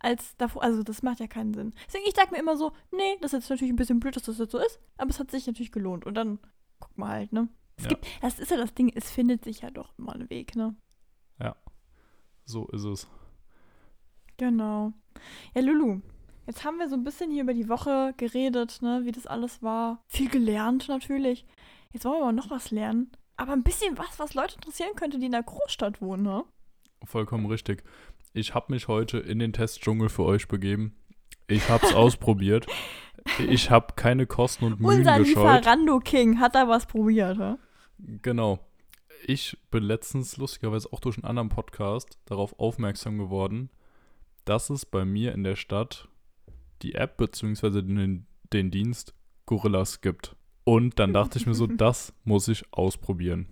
[0.00, 1.74] als davor, also das macht ja keinen Sinn.
[1.86, 4.24] Deswegen, ich sage mir immer so, nee, das ist jetzt natürlich ein bisschen blöd, dass
[4.24, 6.04] das jetzt so ist, aber es hat sich natürlich gelohnt.
[6.04, 6.38] Und dann
[6.80, 7.48] guck mal halt, ne?
[7.76, 7.90] Es ja.
[7.90, 10.74] gibt, das ist ja das Ding, es findet sich ja doch immer ein Weg, ne?
[11.40, 11.56] Ja,
[12.44, 13.08] so ist es.
[14.36, 14.92] Genau.
[15.54, 16.00] Ja, Lulu,
[16.46, 19.62] Jetzt haben wir so ein bisschen hier über die Woche geredet, ne, wie das alles
[19.62, 20.02] war.
[20.08, 21.46] Viel gelernt natürlich.
[21.92, 23.12] Jetzt wollen wir aber noch was lernen.
[23.36, 26.44] Aber ein bisschen was, was Leute interessieren könnte, die in der Großstadt wohnen, ne?
[27.04, 27.82] Vollkommen richtig.
[28.32, 30.96] Ich habe mich heute in den Testdschungel für euch begeben.
[31.48, 32.66] Ich habe es ausprobiert.
[33.38, 35.58] Ich habe keine Kosten und Mühen Unser gescheut.
[35.58, 37.58] Lieferando King hat da was probiert, ne?
[37.98, 38.58] Genau.
[39.26, 43.70] Ich bin letztens lustigerweise auch durch einen anderen Podcast darauf aufmerksam geworden,
[44.44, 46.08] dass es bei mir in der Stadt
[46.82, 47.82] die App bzw.
[47.82, 49.14] Den, den Dienst
[49.46, 50.36] Gorillas gibt.
[50.64, 53.46] Und dann dachte ich mir so, das muss ich ausprobieren.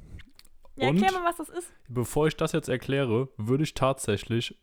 [0.76, 1.72] Ja, Und erklär mal, was das ist.
[1.88, 4.58] Bevor ich das jetzt erkläre, würde ich tatsächlich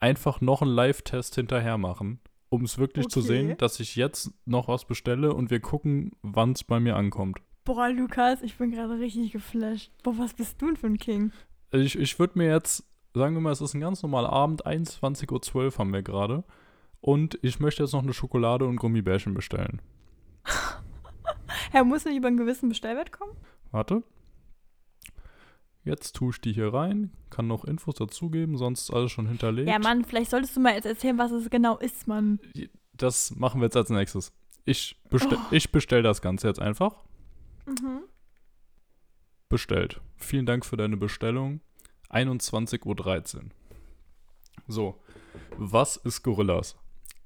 [0.00, 3.12] einfach noch einen Live-Test hinterher machen, um es wirklich okay.
[3.12, 6.96] zu sehen, dass ich jetzt noch was bestelle und wir gucken, wann es bei mir
[6.96, 7.38] ankommt.
[7.64, 9.90] Boah, Lukas, ich bin gerade richtig geflasht.
[10.02, 11.32] Boah, was bist du denn für ein King?
[11.72, 15.54] Ich, ich würde mir jetzt, sagen wir mal, es ist ein ganz normaler Abend, 21.12
[15.54, 16.44] Uhr haben wir gerade.
[17.04, 19.82] Und ich möchte jetzt noch eine Schokolade und Gummibärchen bestellen.
[21.70, 23.36] Herr, muss nicht über einen gewissen Bestellwert kommen?
[23.72, 24.02] Warte.
[25.82, 29.68] Jetzt tue ich die hier rein, kann noch Infos dazugeben, sonst ist alles schon hinterlegt.
[29.68, 32.40] Ja, Mann, vielleicht solltest du mal jetzt erzählen, was es genau ist, Mann.
[32.94, 34.32] Das machen wir jetzt als nächstes.
[34.64, 35.46] Ich, bestell, oh.
[35.54, 37.02] ich bestell das Ganze jetzt einfach.
[37.66, 38.04] Mhm.
[39.50, 40.00] Bestellt.
[40.16, 41.60] Vielen Dank für deine Bestellung.
[42.08, 43.42] 21.13 Uhr.
[44.68, 45.02] So,
[45.58, 46.78] was ist Gorillas?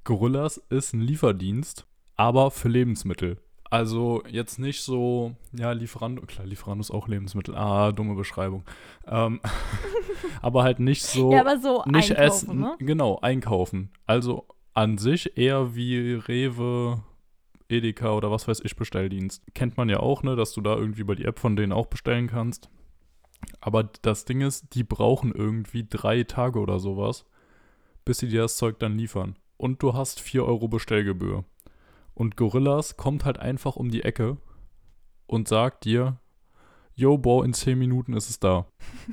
[0.08, 3.36] Gorillas ist ein Lieferdienst, aber für Lebensmittel.
[3.68, 7.54] Also jetzt nicht so, ja, Lieferando, klar, Lieferando ist auch Lebensmittel.
[7.54, 8.64] Ah, dumme Beschreibung.
[9.06, 9.38] Ähm,
[10.40, 11.30] aber halt nicht so.
[11.30, 12.60] Ja, aber so nicht einkaufen, essen.
[12.60, 12.76] Ne?
[12.78, 13.90] Genau, einkaufen.
[14.06, 17.02] Also an sich eher wie Rewe
[17.68, 19.42] Edeka oder was weiß ich Bestelldienst.
[19.52, 21.88] Kennt man ja auch, ne, dass du da irgendwie über die App von denen auch
[21.88, 22.70] bestellen kannst.
[23.60, 27.26] Aber das Ding ist, die brauchen irgendwie drei Tage oder sowas,
[28.06, 29.36] bis sie dir das Zeug dann liefern.
[29.58, 31.44] Und du hast 4 Euro Bestellgebühr.
[32.14, 34.38] Und Gorillas kommt halt einfach um die Ecke
[35.26, 36.18] und sagt dir,
[36.94, 38.66] yo, boah, in 10 Minuten ist es da.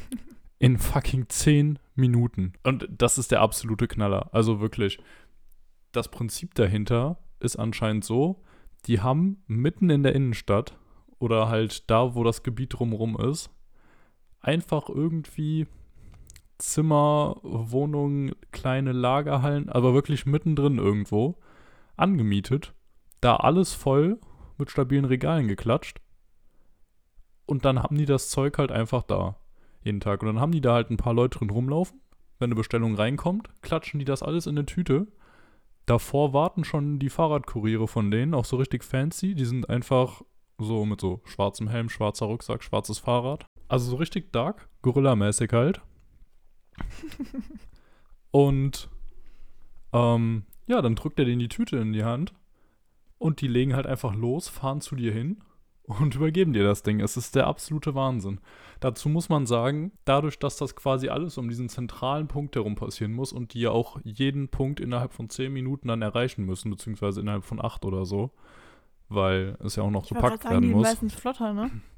[0.60, 2.54] in fucking 10 Minuten.
[2.64, 4.34] Und das ist der absolute Knaller.
[4.34, 5.00] Also wirklich.
[5.92, 8.44] Das Prinzip dahinter ist anscheinend so,
[8.86, 10.78] die haben mitten in der Innenstadt
[11.20, 13.50] oder halt da, wo das Gebiet drumherum ist,
[14.42, 15.68] einfach irgendwie
[16.58, 21.38] Zimmer, Wohnungen, kleine Lagerhallen, aber wirklich mittendrin irgendwo
[21.98, 22.74] angemietet.
[23.22, 24.20] Da alles voll
[24.58, 26.00] mit stabilen Regalen geklatscht.
[27.46, 29.38] Und dann haben die das Zeug halt einfach da
[29.84, 30.22] jeden Tag.
[30.22, 32.02] Und dann haben die da halt ein paar Leute drin rumlaufen.
[32.40, 35.08] Wenn eine Bestellung reinkommt, klatschen die das alles in eine Tüte.
[35.86, 39.36] Davor warten schon die Fahrradkuriere von denen, auch so richtig fancy.
[39.36, 40.24] Die sind einfach
[40.58, 43.46] so mit so schwarzem Helm, schwarzer Rucksack, schwarzes Fahrrad.
[43.68, 45.82] Also so richtig dark, Gorilla-mäßig halt.
[48.32, 48.90] und
[49.94, 52.34] ähm, ja, dann drückt er denen die Tüte in die Hand
[53.18, 55.38] und die legen halt einfach los, fahren zu dir hin
[55.84, 57.00] und übergeben dir das Ding.
[57.00, 58.40] Es ist der absolute Wahnsinn.
[58.80, 63.14] Dazu muss man sagen, dadurch, dass das quasi alles um diesen zentralen Punkt herum passieren
[63.14, 67.22] muss und die ja auch jeden Punkt innerhalb von 10 Minuten dann erreichen müssen, beziehungsweise
[67.22, 68.32] innerhalb von 8 oder so,
[69.08, 70.84] weil es ja auch noch gepackt sagen, werden muss.
[70.84, 71.72] Die meistens flotter, ne?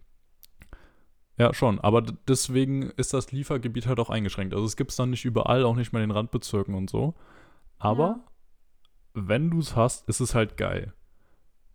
[1.38, 4.56] Ja, schon, aber deswegen ist das Liefergebiet halt auch eingeschränkt.
[4.56, 7.14] Also es gibt es dann nicht überall, auch nicht mal in den Randbezirken und so.
[7.78, 8.20] Aber ja.
[9.14, 10.94] wenn du es hast, ist es halt geil.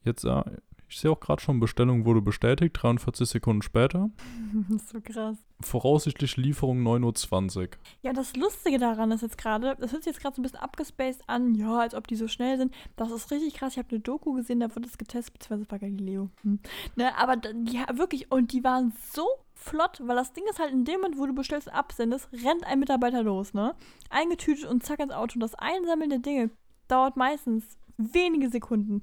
[0.04, 0.44] Jetzt, ja,
[0.92, 4.10] ich sehe auch gerade schon, Bestellung wurde bestätigt, 43 Sekunden später.
[4.92, 5.38] so krass.
[5.60, 7.68] Voraussichtlich Lieferung 9.20 Uhr.
[8.02, 10.58] Ja, das Lustige daran ist jetzt gerade, das hört sich jetzt gerade so ein bisschen
[10.58, 12.74] abgespaced an, ja, als ob die so schnell sind.
[12.96, 13.72] Das ist richtig krass.
[13.72, 16.30] Ich habe eine Doku gesehen, da wurde es getestet, beziehungsweise war Galileo.
[16.42, 16.58] Hm.
[16.96, 19.26] Ne, aber die wirklich, und die waren so
[19.62, 22.66] flott, weil das Ding ist halt in dem Moment, wo du bestellst und absendest, rennt
[22.66, 23.74] ein Mitarbeiter los, ne?
[24.10, 25.34] Eingetütet und zack ins Auto.
[25.34, 26.50] Und das Einsammeln der Dinge
[26.88, 29.02] dauert meistens wenige Sekunden.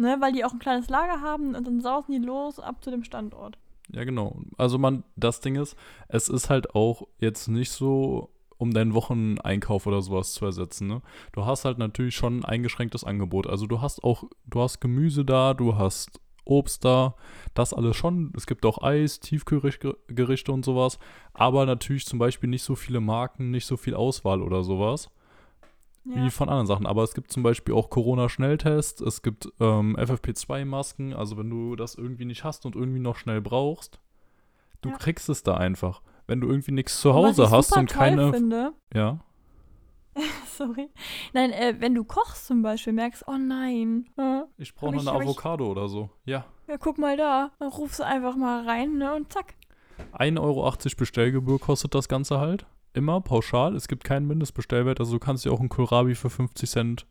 [0.00, 2.92] Ne, weil die auch ein kleines Lager haben und dann sausen die los ab zu
[2.92, 3.58] dem Standort.
[3.90, 4.40] Ja, genau.
[4.56, 5.76] Also man, das Ding ist,
[6.08, 10.86] es ist halt auch jetzt nicht so, um deinen Wocheneinkauf oder sowas zu ersetzen.
[10.86, 11.02] Ne?
[11.32, 13.48] Du hast halt natürlich schon ein eingeschränktes Angebot.
[13.48, 17.14] Also du hast auch, du hast Gemüse da, du hast Obst da,
[17.54, 18.32] das alles schon.
[18.36, 20.98] Es gibt auch Eis, Tiefkühlgerichte und sowas.
[21.32, 25.10] Aber natürlich zum Beispiel nicht so viele Marken, nicht so viel Auswahl oder sowas
[26.08, 26.24] ja.
[26.24, 26.86] wie von anderen Sachen.
[26.86, 31.12] Aber es gibt zum Beispiel auch Corona-Schnelltests, es gibt ähm, FFP2-Masken.
[31.12, 34.00] Also wenn du das irgendwie nicht hast und irgendwie noch schnell brauchst,
[34.80, 34.96] du ja.
[34.96, 36.02] kriegst es da einfach.
[36.26, 38.32] Wenn du irgendwie nichts zu Hause hast und keine.
[38.32, 39.20] Finde, ja.
[40.46, 40.90] Sorry.
[41.32, 44.08] Nein, äh, wenn du kochst zum Beispiel, merkst, oh nein.
[44.16, 46.10] Äh, ich brauche noch eine Avocado ich, oder so.
[46.24, 46.44] Ja.
[46.66, 47.52] Ja, guck mal da.
[47.58, 49.54] Dann rufst du einfach mal rein, ne, und zack.
[50.12, 53.74] 1,80 Euro Bestellgebühr kostet das Ganze halt immer pauschal.
[53.74, 55.00] Es gibt keinen Mindestbestellwert.
[55.00, 57.06] Also du kannst dir auch einen Kohlrabi für 50 Cent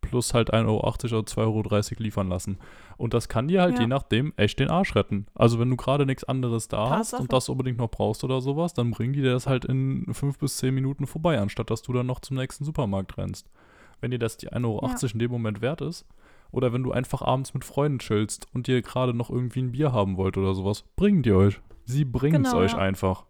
[0.00, 2.58] plus halt 1,80 Euro oder 2,30 Euro liefern lassen.
[2.96, 3.82] Und das kann dir halt ja.
[3.82, 5.26] je nachdem echt den Arsch retten.
[5.34, 8.40] Also wenn du gerade nichts anderes da Pass hast und das unbedingt noch brauchst oder
[8.40, 11.82] sowas, dann bringen die dir das halt in 5 bis 10 Minuten vorbei, anstatt dass
[11.82, 13.48] du dann noch zum nächsten Supermarkt rennst.
[14.00, 15.08] Wenn dir das die 1,80 Euro ja.
[15.12, 16.06] in dem Moment wert ist,
[16.50, 19.92] oder wenn du einfach abends mit Freunden chillst und ihr gerade noch irgendwie ein Bier
[19.92, 21.60] haben wollt oder sowas, bringen die euch.
[21.84, 22.78] Sie bringen es genau, euch ja.
[22.78, 23.26] einfach.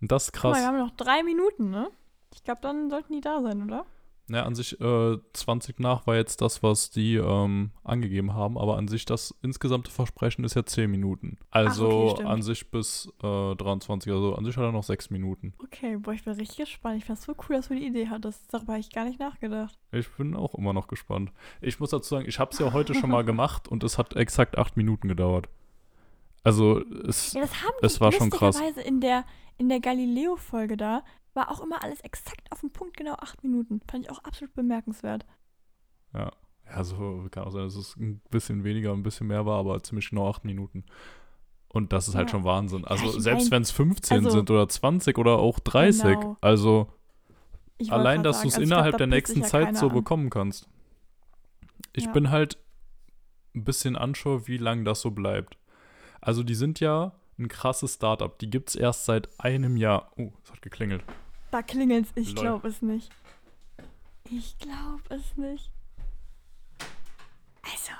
[0.00, 0.56] Und das ist krass.
[0.56, 1.90] Mal, wir haben noch drei Minuten, ne?
[2.34, 3.84] Ich glaube, dann sollten die da sein, oder?
[4.30, 8.76] Ja, an sich äh, 20 nach war jetzt das, was die ähm, angegeben haben, aber
[8.76, 11.38] an sich das insgesamte Versprechen ist ja 10 Minuten.
[11.50, 15.54] Also okay, an sich bis äh, 23, also an sich hat er noch 6 Minuten.
[15.64, 16.98] Okay, boah, ich bin richtig gespannt.
[16.98, 18.42] Ich fand es so cool, dass du die Idee hattest.
[18.52, 19.78] Darüber habe ich gar nicht nachgedacht.
[19.92, 21.32] Ich bin auch immer noch gespannt.
[21.62, 24.14] Ich muss dazu sagen, ich habe es ja heute schon mal gemacht und es hat
[24.14, 25.48] exakt 8 Minuten gedauert.
[26.44, 27.44] Also es, ja,
[27.82, 28.60] es war schon krass.
[28.84, 29.24] In der,
[29.56, 31.02] in der Galileo-Folge da
[31.38, 33.80] war auch immer alles exakt auf den Punkt, genau acht Minuten.
[33.88, 35.24] Fand ich auch absolut bemerkenswert.
[36.12, 36.32] Ja,
[36.66, 39.82] ja, so kann auch sein, dass es ein bisschen weniger, ein bisschen mehr war, aber
[39.82, 40.84] ziemlich genau acht Minuten.
[41.68, 42.32] Und das ist halt ja.
[42.32, 42.84] schon Wahnsinn.
[42.84, 46.36] Also ja, selbst wenn es 15 also, sind oder 20 oder auch 30, genau.
[46.40, 46.92] also
[47.88, 49.94] allein, dass du es also innerhalb glaub, der nächsten Zeit so an.
[49.94, 50.68] bekommen kannst.
[51.92, 52.58] Ich bin halt
[53.54, 55.56] ein bisschen unsure, wie lange das so bleibt.
[56.20, 58.36] Also die sind ja ein krasses Startup.
[58.38, 60.10] Die gibt es erst seit einem Jahr.
[60.16, 61.04] Oh, es hat geklingelt.
[61.50, 62.12] Da klingelt's.
[62.14, 63.10] Ich glaube es nicht.
[64.24, 65.70] Ich glaube es nicht.
[67.62, 67.92] Also,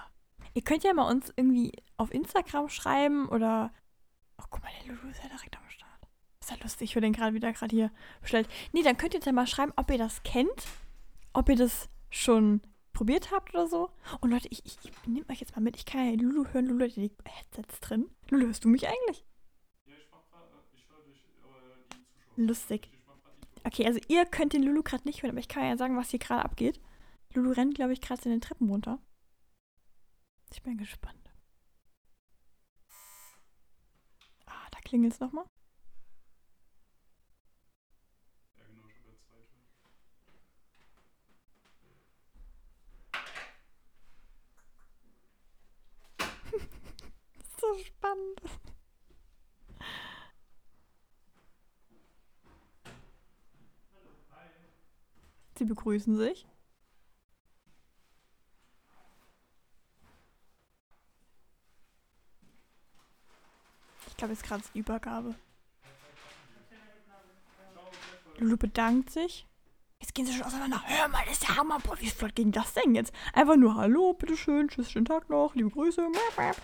[0.55, 3.73] ihr könnt ja mal uns irgendwie auf Instagram schreiben oder.
[4.39, 6.09] Oh, guck mal, der Lulu ist ja direkt am Start.
[6.41, 8.49] Ist ja lustig, ich höre den gerade wieder gerade hier bestellt.
[8.73, 10.67] Nee, dann könnt ihr jetzt ja mal schreiben, ob ihr das kennt,
[11.33, 12.61] ob ihr das schon
[12.93, 13.91] probiert habt oder so.
[14.21, 15.77] Und Leute, ich, ich, ich nehme euch jetzt mal mit.
[15.77, 16.67] Ich kann ja Lulu hören.
[16.67, 18.11] Lulu hat die Headsets drin.
[18.29, 19.25] Lulu, hörst du mich eigentlich?
[19.87, 22.47] Ja, ich mach grad, ich höre dich, aber die Zuschauer.
[22.47, 22.91] Lustig.
[23.69, 26.09] Okay, also ihr könnt den Lulu gerade nicht hören, aber ich kann ja sagen, was
[26.09, 26.81] hier gerade abgeht.
[27.35, 28.99] Lulu rennt, glaube ich, gerade in den Treppen runter.
[30.51, 31.31] Ich bin gespannt.
[34.47, 35.45] Ah, da klingelt es nochmal.
[38.57, 39.67] Ja, genau, habe ja zwei Töne.
[47.61, 48.41] So spannend.
[55.59, 56.47] Sie begrüßen sich.
[64.07, 65.35] Ich glaube, jetzt gerade ist die Übergabe.
[68.39, 69.49] Lulu bedankt sich.
[69.99, 70.81] Jetzt gehen sie schon auseinander.
[70.87, 71.81] Hör mal, das ist der Hammer.
[71.81, 73.13] Boah, wie flott ging das denn jetzt?
[73.33, 76.03] Einfach nur Hallo, bitteschön, tschüss, schönen Tag noch, liebe Grüße.
[76.03, 76.57] Mäp, mäp.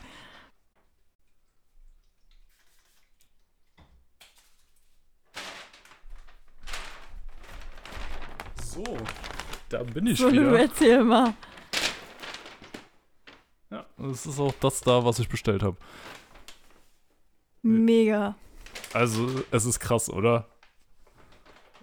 [9.74, 10.58] Da bin ich So, wieder.
[10.58, 11.34] erzähl mal.
[13.70, 15.76] Ja, das ist auch das da, was ich bestellt habe.
[17.62, 18.34] Mega.
[18.92, 20.46] Also, es ist krass, oder?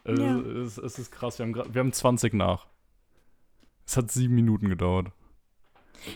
[0.04, 0.38] Es, Ja.
[0.40, 1.38] es, es ist krass.
[1.40, 2.68] Wir haben, wir haben 20 nach.
[3.86, 5.08] Es hat sieben Minuten gedauert.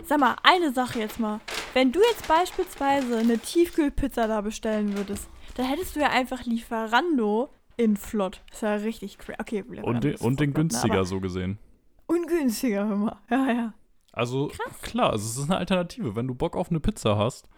[0.05, 1.41] Sag mal, eine Sache jetzt mal.
[1.73, 7.49] Wenn du jetzt beispielsweise eine Tiefkühlpizza da bestellen würdest, dann hättest du ja einfach Lieferando
[7.77, 8.41] in flott.
[8.51, 9.37] ist ja richtig crazy.
[9.39, 11.59] Okay, Lieferando Und den, ist und den ne, günstiger aber so gesehen.
[12.07, 13.17] Ungünstiger, mal.
[13.29, 13.73] Ja, ja.
[14.11, 16.15] Also, klar, also es ist eine Alternative.
[16.15, 17.49] Wenn du Bock auf eine Pizza hast,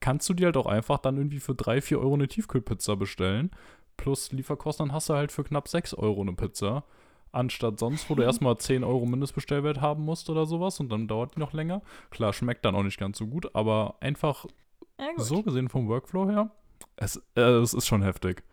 [0.00, 3.50] kannst du dir halt auch einfach dann irgendwie für 3, 4 Euro eine Tiefkühlpizza bestellen.
[3.96, 6.84] Plus Lieferkosten, dann hast du halt für knapp 6 Euro eine Pizza.
[7.32, 11.34] Anstatt sonst, wo du erstmal 10 Euro Mindestbestellwert haben musst oder sowas und dann dauert
[11.34, 11.82] die noch länger.
[12.10, 14.46] Klar, schmeckt dann auch nicht ganz so gut, aber einfach
[15.00, 15.24] ja gut.
[15.24, 16.52] so gesehen vom Workflow her,
[16.96, 18.44] es, äh, es ist schon heftig.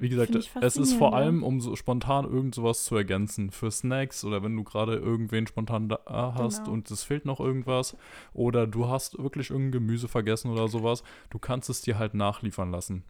[0.00, 3.50] Wie gesagt, es ist vor allem, um so spontan irgend sowas zu ergänzen.
[3.50, 5.98] Für Snacks oder wenn du gerade irgendwen spontan da
[6.36, 6.72] hast Genau.
[6.74, 7.96] und es fehlt noch irgendwas.
[8.32, 11.02] Oder du hast wirklich irgendein Gemüse vergessen oder sowas.
[11.30, 13.02] Du kannst es dir halt nachliefern lassen.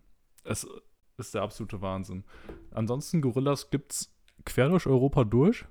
[0.44, 0.66] Es
[1.18, 2.24] ist der absolute Wahnsinn.
[2.70, 4.14] Ansonsten, Gorillas gibt's
[4.46, 5.66] quer durch Europa durch.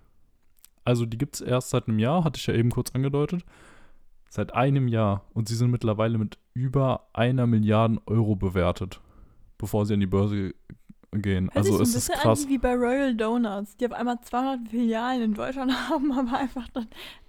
[0.85, 3.43] Also die gibt's erst seit einem Jahr, hatte ich ja eben kurz angedeutet.
[4.29, 5.25] Seit einem Jahr.
[5.33, 9.01] Und sie sind mittlerweile mit über einer Milliarde Euro bewertet,
[9.57, 10.53] bevor sie an die Börse
[11.11, 11.45] gehen.
[11.45, 12.43] Hört also sich so ein es ist bisschen krass.
[12.43, 16.67] an wie bei Royal Donuts, die auf einmal 200 Filialen in Deutschland haben, aber einfach
[16.73, 16.87] dann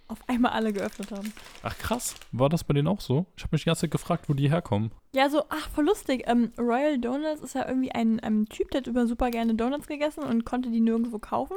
[0.09, 1.33] auf einmal alle geöffnet haben.
[1.63, 3.27] Ach krass, war das bei denen auch so?
[3.37, 4.91] Ich habe mich die ganze Zeit gefragt, wo die herkommen.
[5.15, 6.25] Ja, so, ach, voll lustig.
[6.27, 9.87] Ähm, Royal Donuts ist ja irgendwie ein, ein Typ, der hat über super gerne Donuts
[9.87, 11.57] gegessen und konnte die nirgendwo kaufen.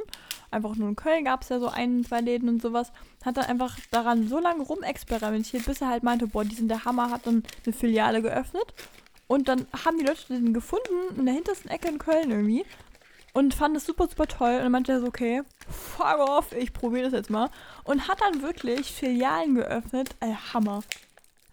[0.52, 2.92] Einfach nur in Köln gab es ja so ein, zwei Läden und sowas.
[3.24, 6.84] Hat dann einfach daran so lange rumexperimentiert, bis er halt meinte, boah, die sind der
[6.84, 8.74] Hammer, hat dann eine Filiale geöffnet.
[9.32, 12.66] Und dann haben die Leute den gefunden in der hintersten Ecke in Köln irgendwie.
[13.34, 14.56] Und fanden es super, super toll.
[14.58, 17.50] Und dann meinte er so, okay, fuck off, ich probiere das jetzt mal.
[17.86, 20.10] Und hat dann wirklich Filialen geöffnet.
[20.20, 20.82] Äh, Hammer.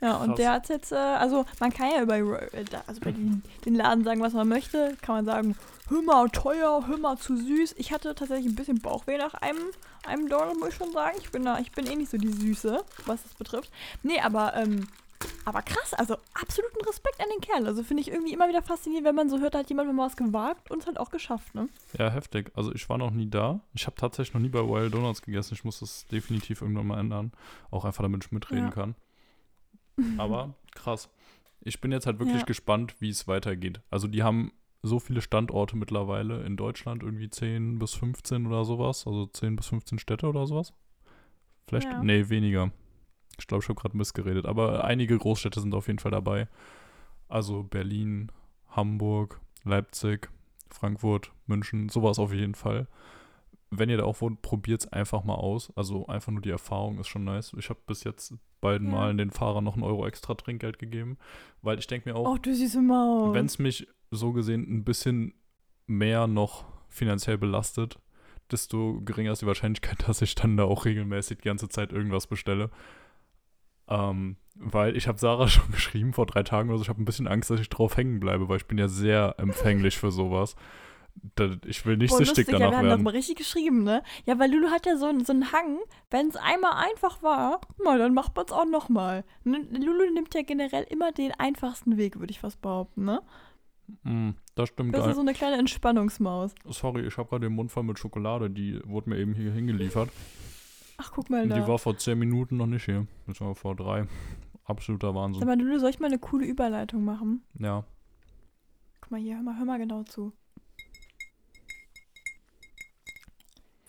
[0.01, 0.37] Ja, und Krass.
[0.37, 4.03] der hat jetzt, äh, also man kann ja äh, da- also bei den, den Laden
[4.03, 4.97] sagen, was man möchte.
[5.03, 5.57] Kann man sagen,
[5.89, 7.77] hör mal teuer, hör mal zu süß.
[7.79, 9.63] Ich hatte tatsächlich ein bisschen Bauchweh nach einem,
[10.05, 11.17] einem Donut, muss ich schon sagen.
[11.21, 13.71] Ich bin, da, ich bin eh nicht so die Süße, was das betrifft.
[14.03, 14.89] Nee, aber, ähm,
[15.45, 17.67] aber krass, also absoluten Respekt an den Kerl.
[17.67, 20.07] Also finde ich irgendwie immer wieder faszinierend, wenn man so hört, da hat jemand mal
[20.07, 21.69] was gewagt und es halt auch geschafft, ne?
[21.99, 22.53] Ja, heftig.
[22.55, 23.61] Also ich war noch nie da.
[23.75, 25.55] Ich habe tatsächlich noch nie bei Wild Donuts gegessen.
[25.55, 27.33] Ich muss das definitiv irgendwann mal ändern.
[27.71, 28.71] Auch einfach, damit ich mitreden Ja.
[28.71, 28.95] kann.
[30.19, 31.09] Aber krass.
[31.61, 32.47] Ich bin jetzt halt wirklich Ja.
[32.47, 33.81] gespannt, wie es weitergeht.
[33.91, 34.53] Also die haben
[34.83, 39.07] so viele Standorte mittlerweile in Deutschland, irgendwie 10 bis 15 oder sowas.
[39.07, 40.73] Also 10 bis 15 Städte oder sowas.
[41.67, 42.03] Vielleicht, Ja.
[42.03, 42.71] nee, weniger.
[43.39, 44.47] Ich glaube, ich habe gerade missgeredet.
[44.47, 46.49] Aber einige Großstädte sind auf jeden Fall dabei.
[47.29, 48.31] Also Berlin,
[48.69, 50.29] Hamburg, Leipzig,
[50.71, 52.87] Frankfurt, München, sowas auf jeden Fall.
[53.71, 55.71] Wenn ihr da auch wohnt, probiert es einfach mal aus.
[55.77, 57.55] Also einfach nur die Erfahrung ist schon nice.
[57.59, 58.95] Ich habe bis jetzt beiden Ja.
[58.97, 61.19] Malen den Fahrern noch einen Euro extra Trinkgeld gegeben,
[61.63, 63.35] weil ich denke mir auch, Oh, du süße Maus.
[63.35, 65.35] wenn es mich so gesehen ein bisschen
[65.87, 68.01] mehr noch finanziell belastet,
[68.51, 72.27] desto geringer ist die Wahrscheinlichkeit, dass ich dann da auch regelmäßig die ganze Zeit irgendwas
[72.27, 72.71] bestelle.
[73.89, 77.05] Ähm, weil ich habe Sarah schon geschrieben vor drei Tagen oder so, ich habe ein
[77.05, 80.57] bisschen Angst, dass ich drauf hängen bleibe, weil ich bin ja sehr empfänglich für sowas.
[81.35, 83.03] Da, ich will nicht Boah, süchtig lustig, ja, danach wir haben das werden.
[83.05, 84.05] mal richtig geschrieben, ne?
[84.25, 85.79] Ja, weil Lulu hat ja so, einen- so einen Hang,
[86.11, 89.25] wenn es einmal einfach war, mal, dann macht man es auch nochmal.
[89.45, 93.21] Lulu nimmt ja generell immer den einfachsten Weg, würde ich fast behaupten, ne?
[94.05, 96.55] Mm, das stimmt Das ist so eine kleine Entspannungsmaus.
[96.69, 100.11] Sorry, ich habe gerade den Mund voll mit Schokolade, die wurde mir eben hier hingeliefert.
[100.99, 101.59] Ach guck mal da.
[101.59, 103.07] die war vor zehn Minuten noch nicht hier.
[103.27, 104.07] Das war vor drei.
[104.65, 105.47] Absoluter Sag Wahnsinn.
[105.47, 107.43] mal, du, soll ich mal eine coole Überleitung machen?
[107.59, 107.85] Ja.
[109.01, 110.33] Guck mal hier, hör mal, hör mal genau zu.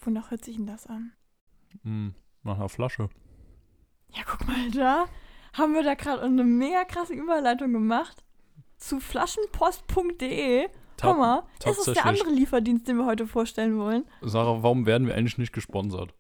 [0.02, 1.12] Wonach hört sich denn das an?
[1.84, 3.10] Hm, nach einer Flasche.
[4.14, 5.06] Ja, guck mal da.
[5.54, 8.24] Haben wir da gerade eine mega krasse Überleitung gemacht
[8.78, 10.70] zu flaschenpost.de.
[11.02, 14.06] Mal, ist es der andere Lieferdienst, den wir heute vorstellen wollen?
[14.22, 16.14] Sarah, warum werden wir eigentlich nicht gesponsert?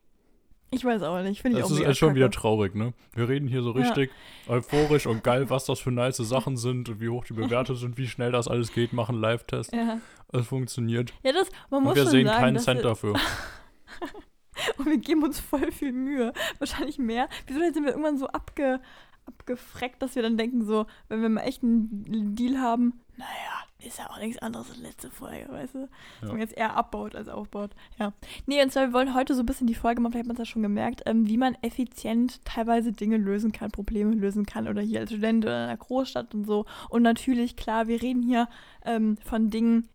[0.71, 1.41] Ich weiß auch nicht.
[1.41, 2.93] Finde ich Das auch ist mega echt schon wieder traurig, ne?
[3.15, 3.81] Wir reden hier so Ja.
[3.81, 4.11] richtig
[4.47, 7.97] euphorisch und geil, was das für nice Sachen sind und wie hoch die bewertet sind,
[7.97, 9.73] wie schnell das alles geht, machen Live-Test.
[9.73, 9.99] Ja.
[10.31, 11.11] Es funktioniert.
[11.23, 13.15] ja, das, man muss Und wir sehen sagen, keinen Cent dafür.
[14.77, 16.33] Und wir geben uns voll viel Mühe.
[16.59, 17.29] Wahrscheinlich mehr.
[17.47, 18.79] Wieso sind wir irgendwann so abge,
[19.25, 23.99] abgefreckt, dass wir dann denken, so, wenn wir mal echt einen Deal haben, naja, ist
[23.99, 25.89] ja auch nichts anderes als letzte Folge, weißt du?
[26.21, 27.71] Dass man jetzt eher abbaut als aufbaut.
[27.97, 28.13] Ja.
[28.45, 30.41] Nee, und zwar, wir wollen heute so ein bisschen die Folge machen, vielleicht hat man
[30.41, 34.69] es ja schon gemerkt, ähm, wie man effizient teilweise Dinge lösen kann, Probleme lösen kann
[34.69, 36.65] oder hier als Student oder in einer Großstadt und so.
[36.87, 38.47] Und natürlich, klar, wir reden hier
[38.85, 39.89] ähm, von Dingen,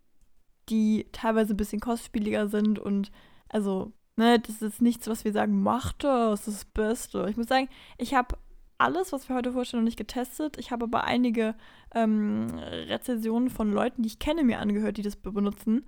[0.68, 3.10] die teilweise ein bisschen kostspieliger sind und
[3.48, 7.26] also, ne, das ist nichts, was wir sagen, mach das, das ist das Beste.
[7.30, 8.36] Ich muss sagen, ich habe
[8.78, 10.58] alles, was wir heute vorstellen, noch nicht getestet.
[10.58, 11.54] Ich habe aber einige
[11.94, 15.86] ähm, Rezensionen von Leuten, die ich kenne, mir angehört, die das be- benutzen.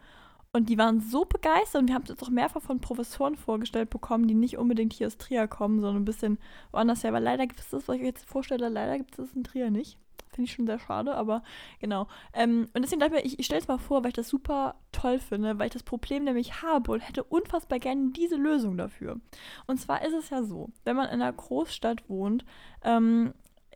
[0.53, 3.91] Und die waren so begeistert und wir haben es jetzt auch mehrfach von Professoren vorgestellt
[3.91, 6.39] bekommen, die nicht unbedingt hier aus Trier kommen, sondern ein bisschen
[6.71, 7.13] woanders her.
[7.13, 9.71] Weil leider gibt es das, was ich jetzt vorstelle, leider gibt es das in Trier
[9.71, 9.99] nicht.
[10.37, 11.43] Finde ich schon sehr schade, aber
[11.81, 12.09] genau.
[12.35, 14.29] Ähm, und deswegen dachte ich mir, ich, ich stelle es mal vor, weil ich das
[14.29, 18.77] super toll finde, weil ich das Problem nämlich habe und hätte unfassbar gerne diese Lösung
[18.77, 19.19] dafür.
[19.67, 22.45] Und zwar ist es ja so, wenn man in einer Großstadt wohnt,
[22.85, 23.33] ähm,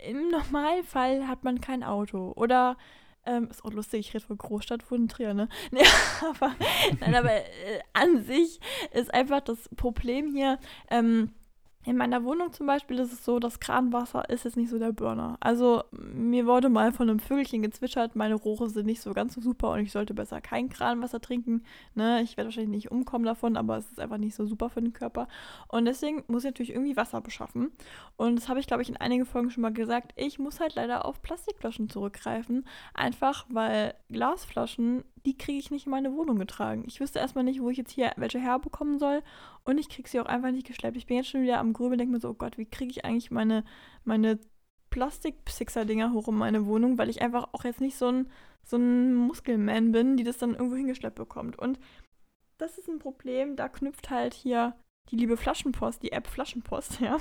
[0.07, 2.35] im Normalfall hat man kein Auto.
[2.37, 2.77] Oder,
[3.25, 5.49] ähm, ist auch lustig, ich rede von Großstadt, wohnen Trier, ne?
[5.71, 5.81] Nee,
[6.21, 6.55] aber,
[7.01, 8.61] nein, aber äh, an sich
[8.93, 10.59] ist einfach das Problem hier,
[10.91, 11.33] ähm,
[11.83, 14.93] in meiner Wohnung zum Beispiel ist es so, das Kranwasser ist jetzt nicht so der
[14.93, 15.39] Burner.
[15.41, 19.41] Also mir wurde mal von einem Vögelchen gezwitschert, meine Rohre sind nicht so ganz so
[19.41, 21.65] super und ich sollte besser kein Kranwasser trinken.
[21.95, 22.21] Ne?
[22.21, 24.93] Ich werde wahrscheinlich nicht umkommen davon, aber es ist einfach nicht so super für den
[24.93, 25.27] Körper.
[25.69, 27.73] Und deswegen muss ich natürlich irgendwie Wasser beschaffen.
[28.19, 30.13] Und das habe ich, glaube ich, in einigen Folgen schon mal gesagt.
[30.17, 32.67] Ich muss halt leider auf Plastikflaschen zurückgreifen.
[32.93, 36.85] Einfach weil Glasflaschen, die kriege ich nicht in meine Wohnung getragen.
[36.87, 39.23] Ich wüsste erstmal nicht, wo ich jetzt hier welche herbekommen soll.
[39.65, 40.97] Und ich kriege sie auch einfach nicht geschleppt.
[40.97, 43.05] Ich bin jetzt schon wieder am Grübeln, denke mir so, oh Gott, wie kriege ich
[43.05, 43.65] eigentlich meine,
[44.05, 44.39] meine
[44.91, 48.31] Plastik-Psixer-Dinger hoch in meine Wohnung, weil ich einfach auch jetzt nicht so ein,
[48.65, 51.59] so ein Muskelman bin, die das dann irgendwo hingeschleppt bekommt.
[51.59, 51.79] Und
[52.59, 54.75] das ist ein Problem, da knüpft halt hier
[55.11, 57.19] die liebe Flaschenpost, die App Flaschenpost, ja,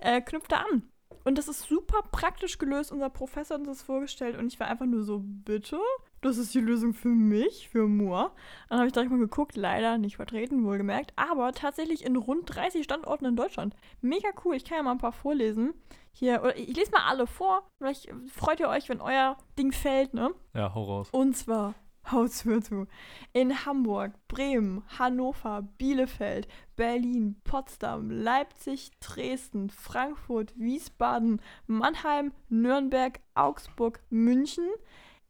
[0.00, 0.88] äh, knüpft da an.
[1.24, 2.92] Und das ist super praktisch gelöst.
[2.92, 5.78] Unser Professor hat uns das vorgestellt und ich war einfach nur so, bitte?
[6.20, 8.32] Das ist die Lösung für mich, für Moor.
[8.68, 12.84] Dann habe ich direkt mal geguckt, leider nicht vertreten, wohlgemerkt, aber tatsächlich in rund 30
[12.84, 13.74] Standorten in Deutschland.
[14.00, 15.74] Mega cool, ich kann ja mal ein paar vorlesen.
[16.12, 17.68] Hier, oder ich lese mal alle vor.
[17.78, 20.30] Vielleicht freut ihr euch, wenn euer Ding fällt, ne?
[20.54, 21.08] Ja, hau raus.
[21.12, 21.74] Und zwar,
[22.10, 22.88] haut's mir zu,
[23.32, 34.68] in Hamburg, Bremen, Hannover, Bielefeld, Berlin, Potsdam, Leipzig, Dresden, Frankfurt, Wiesbaden, Mannheim, Nürnberg, Augsburg, München,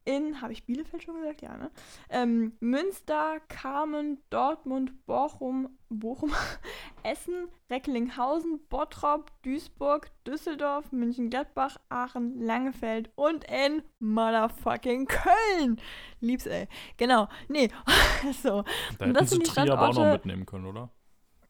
[0.08, 1.42] in, habe ich Bielefeld schon gesagt?
[1.42, 1.70] Ja, ne?
[2.08, 6.32] Ähm, Münster, Kamen, Dortmund, Bochum, Bochum,
[7.02, 15.78] Essen, Recklinghausen, Bottrop, Duisburg, Düsseldorf, München-Gladbach, Aachen, Langefeld und in motherfucking Köln.
[16.20, 16.68] Lieb's, ey.
[16.96, 17.28] Genau.
[17.48, 17.68] Nee,
[18.42, 18.64] so.
[18.98, 20.90] Da Und hätten das sie Trier aber auch noch mitnehmen können, oder?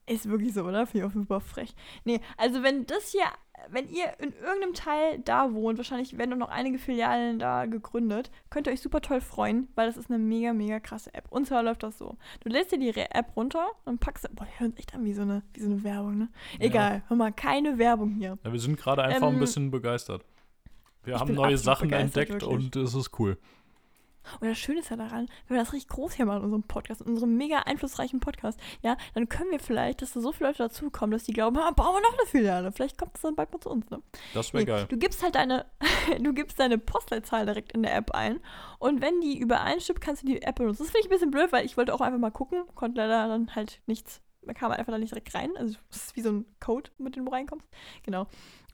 [0.08, 0.86] Ist wirklich so, oder?
[0.86, 1.74] Finde ich auch super frech.
[2.04, 3.24] Nee, also wenn das hier,
[3.70, 8.30] wenn ihr in irgendeinem Teil da wohnt, wahrscheinlich werden auch noch einige Filialen da gegründet,
[8.50, 11.26] könnt ihr euch super toll freuen, weil das ist eine mega, mega krasse App.
[11.30, 12.16] Und zwar läuft das so.
[12.40, 15.12] Du lädst dir die App runter und packst, boah, die hören sich echt an wie
[15.12, 16.28] so eine, wie so eine Werbung, ne?
[16.58, 18.38] Egal, hör mal, keine Werbung hier.
[18.44, 20.24] Ja, wir sind gerade einfach ein Ähm, bisschen begeistert.
[21.04, 22.50] Wir haben neue Sachen entdeckt wirklich.
[22.50, 23.38] und es ist cool.
[24.40, 26.62] Und das Schöne ist ja daran, wenn wir das richtig groß hier machen in unserem
[26.62, 30.48] Podcast, in unserem mega einflussreichen Podcast, ja, dann können wir vielleicht, dass da so viele
[30.50, 32.72] Leute dazukommen, dass die glauben, ah, bauen wir noch eine Filiale.
[32.72, 34.02] Vielleicht kommt das dann bald mal zu uns, ne?
[34.34, 34.86] Das wäre Nee, geil.
[34.88, 35.66] Du gibst halt deine,
[36.20, 38.40] du gibst deine Postleitzahl direkt in der App ein
[38.78, 40.82] und wenn die übereinstimmt, kannst du die App benutzen.
[40.82, 43.28] Das finde ich ein bisschen blöd, weil ich wollte auch einfach mal gucken, konnte leider
[43.28, 45.50] dann halt nichts, man kam einfach da nicht direkt rein.
[45.57, 47.66] Also es ist wie so ein Code, mit dem du reinkommst.
[48.03, 48.26] Genau.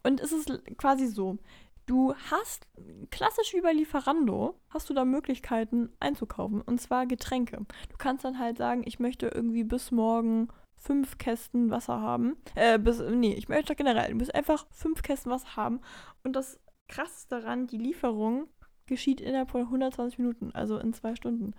[0.02, 1.38] Und es ist quasi so,
[1.86, 2.66] du hast,
[3.10, 7.58] klassisch wie bei Lieferando, hast du da Möglichkeiten einzukaufen und zwar Getränke.
[7.90, 12.36] Du kannst dann halt sagen, ich möchte irgendwie bis morgen fünf Kästen Wasser haben.
[12.54, 15.80] Äh, bis, nee, ich möchte generell, du musst einfach fünf Kästen Wasser haben.
[16.22, 16.58] Und das
[16.88, 18.48] Krasseste daran, die Lieferung
[18.86, 21.54] geschieht innerhalb von 120 Minuten, also in zwei Stunden.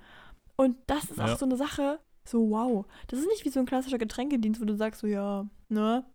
[0.57, 1.36] Und das ist auch Ja.
[1.38, 2.86] so eine Sache, so wow.
[3.07, 6.05] Das ist nicht wie so ein klassischer Getränkedienst, wo du sagst so, ja, ne,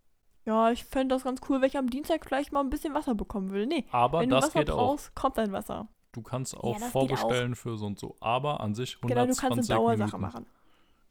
[0.47, 3.15] Ja, ich fände das ganz cool, wenn ich am Dienstag vielleicht mal ein bisschen Wasser
[3.15, 3.67] bekommen will.
[3.67, 4.77] Nee, Aber wenn du das Wasser geht auch.
[4.77, 5.89] brauchst, kommt dein Wasser.
[6.13, 8.17] Du kannst auch geht vorbestellen für so und so.
[8.21, 10.21] Aber an sich 120 Genau, du kannst eine Dauersache Minuten.
[10.35, 10.47] machen.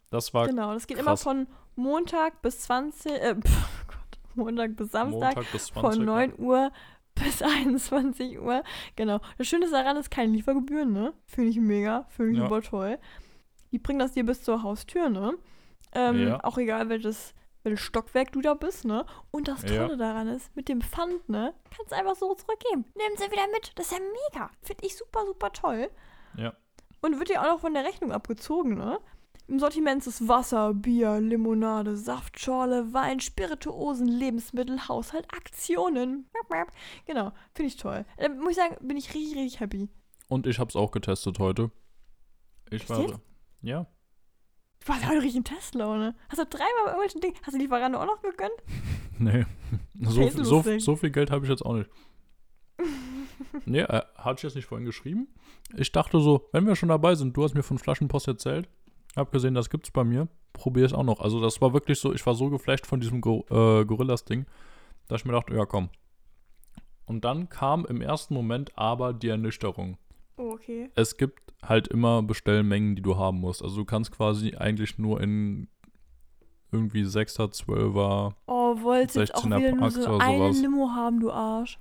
[0.09, 1.05] Das war Genau, das geht krass.
[1.05, 6.05] immer von Montag bis 20, äh, pf, Gott, Montag bis Samstag Montag bis 20 von
[6.05, 6.71] 9 Uhr
[7.15, 8.63] bis 21 Uhr.
[8.95, 9.19] Genau.
[9.37, 11.13] Das Schöne daran ist keine Liefergebühren, ne?
[11.27, 12.43] Finde ich mega, finde ich Ja.
[12.45, 12.97] super toll.
[13.71, 15.33] Die bringen das dir bis zur Haustür, ne?
[15.93, 16.43] Ähm, Ja.
[16.43, 19.05] Auch egal, welches, welches Stockwerk du da bist, ne?
[19.31, 19.85] Und das Ja.
[19.85, 21.53] Tolle daran ist, mit dem Pfand, ne?
[21.75, 22.85] Kannst du einfach so zurückgeben.
[22.95, 23.71] Nehmen sie wieder mit.
[23.75, 24.49] Das ist ja mega.
[24.61, 25.89] Finde ich super, super toll.
[26.37, 26.53] Ja.
[27.01, 28.99] Und wird dir auch noch von der Rechnung abgezogen, ne?
[29.47, 36.29] Im Sortiment ist Wasser, Bier, Limonade, Saftschorle, Wein, Spirituosen, Lebensmittel, Haushalt, Aktionen.
[37.07, 38.05] Genau, finde ich toll.
[38.17, 39.89] Da muss ich sagen, bin ich richtig, richtig happy.
[40.27, 41.71] Und ich hab's auch getestet heute.
[42.69, 43.19] Ich war.
[43.61, 43.87] Ja.
[44.79, 46.15] Du warst heute richtig in Testlaune.
[46.29, 48.51] Hast du dreimal bei irgendwelchen Dingen, hast du Lieferando auch noch gegönnt?
[49.21, 49.45] Nee.
[49.99, 51.89] So, so, so viel Geld habe ich jetzt auch nicht.
[53.65, 55.27] nee, äh, hatte ich jetzt nicht vorhin geschrieben.
[55.75, 58.69] Ich dachte so, wenn wir schon dabei sind, du hast mir von Flaschenpost erzählt.
[59.17, 60.29] Hab gesehen, das gibt's bei mir.
[60.53, 61.19] Probier es auch noch.
[61.19, 64.45] Also das war wirklich so, ich war so geflasht von diesem Go äh, Gorillas-Ding,
[65.09, 65.89] dass ich mir dachte, ja komm.
[67.05, 69.97] Und dann kam im ersten Moment aber die Ernüchterung.
[70.37, 70.89] Oh, okay.
[70.95, 73.63] es gibt halt immer Bestellmengen, die du haben musst.
[73.63, 75.67] Also du kannst quasi eigentlich nur in
[76.71, 78.33] irgendwie 6er, 12er.
[78.45, 80.61] Oh, wolltest du jetzt auch 16er wieder nur Packs so oder eine sowas.
[80.61, 81.79] Limo haben, du Arsch.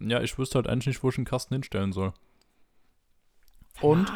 [0.00, 2.12] Ja, ich wüsste halt eigentlich nicht, wo ich einen Kasten hinstellen soll.
[3.80, 4.12] Und,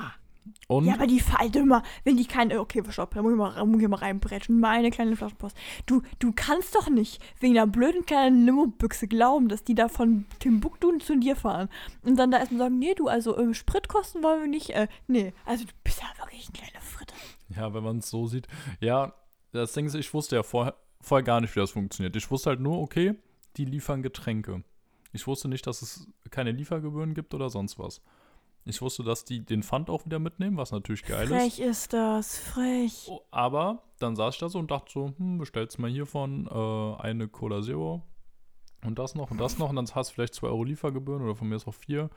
[0.68, 2.60] und, Ja, aber die Fall immer, wenn die keine.
[2.60, 4.58] Okay, stopp, da muss ich mal, muss ich mal reinbrechen.
[4.58, 5.56] Meine kleine Flaschenpost.
[5.86, 10.26] Du, du kannst doch nicht wegen einer blöden kleinen Limo-Büchse glauben, dass die da von
[10.38, 11.68] Timbuktu zu dir fahren.
[12.02, 14.70] Und dann da erstmal sagen, nee, du, also äh, Spritkosten wollen wir nicht.
[14.70, 17.14] Äh, nee, also du bist ja wirklich eine kleine Fritte.
[17.56, 18.48] ja, wenn man es so sieht.
[18.80, 19.14] Ja,
[19.52, 22.16] das Ding ist, ich wusste ja vorher, vorher gar nicht, wie das funktioniert.
[22.16, 23.14] Ich wusste halt nur, okay,
[23.56, 24.62] die liefern Getränke.
[25.12, 28.00] Ich wusste nicht, dass es keine Liefergebühren gibt oder sonst was.
[28.64, 31.30] Ich wusste, dass die den Pfand auch wieder mitnehmen, was natürlich geil ist.
[31.30, 33.08] Frech ist das, frech.
[33.08, 37.02] Oh, aber dann saß ich da so und dachte so, hm, bestellst mal hiervon äh,
[37.02, 38.02] eine Cola Zero
[38.84, 41.34] und das noch und das noch und dann hast du vielleicht 2 Euro Liefergebühren oder
[41.34, 42.08] von mir ist auch 4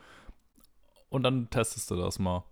[1.08, 2.44] und dann testest du das mal.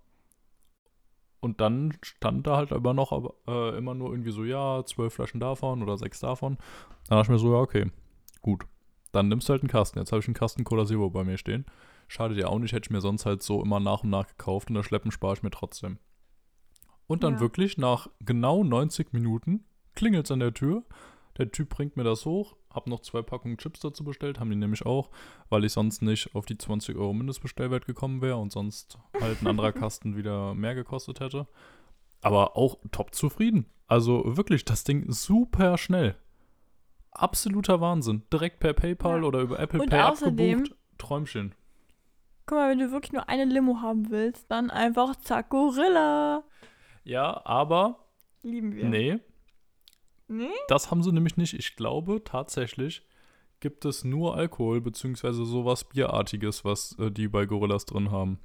[1.39, 5.13] Und dann stand da halt aber noch aber, äh, immer nur irgendwie so, ja, 12
[5.13, 6.57] Flaschen davon oder 6 davon.
[7.07, 7.91] Dann dachte ich mir so, ja, okay,
[8.41, 8.65] gut.
[9.11, 9.99] Dann nimmst du halt einen Kasten.
[9.99, 11.65] Jetzt habe ich einen Kasten Cola Zero bei mir stehen.
[12.07, 14.69] Schadet ja auch nicht, hätte ich mir sonst halt so immer nach und nach gekauft
[14.69, 15.97] und das Schleppen spare ich mir trotzdem.
[17.07, 17.39] Und dann Ja.
[17.39, 20.83] wirklich nach genau 90 Minuten klingelt es an der Tür.
[21.37, 22.55] Der Typ bringt mir das hoch.
[22.73, 25.09] Hab noch zwei Packungen Chips dazu bestellt, haben die nämlich auch,
[25.49, 29.47] weil ich sonst nicht auf die 20 Euro Mindestbestellwert gekommen wäre und sonst halt ein
[29.47, 31.47] anderer Kasten wieder mehr gekostet hätte.
[32.21, 33.65] Aber auch top zufrieden.
[33.87, 36.15] Also wirklich, das Ding super schnell.
[37.11, 38.23] Absoluter Wahnsinn.
[38.33, 39.27] Direkt per PayPal Ja.
[39.27, 40.75] oder über Apple Und Pay außerdem- abgebucht.
[40.97, 41.53] Träumchen.
[42.45, 46.43] Guck mal, wenn du wirklich nur eine Limo haben willst, dann einfach zack, Gorilla.
[47.03, 48.07] Ja, aber
[48.43, 48.85] Lieben wir.
[48.85, 49.19] nee,
[50.27, 50.49] Nee?
[50.67, 51.53] Das haben sie nämlich nicht.
[51.53, 53.03] Ich glaube tatsächlich
[53.59, 58.39] gibt es nur Alkohol beziehungsweise sowas Bierartiges, was äh, die bei Gorillas drin haben.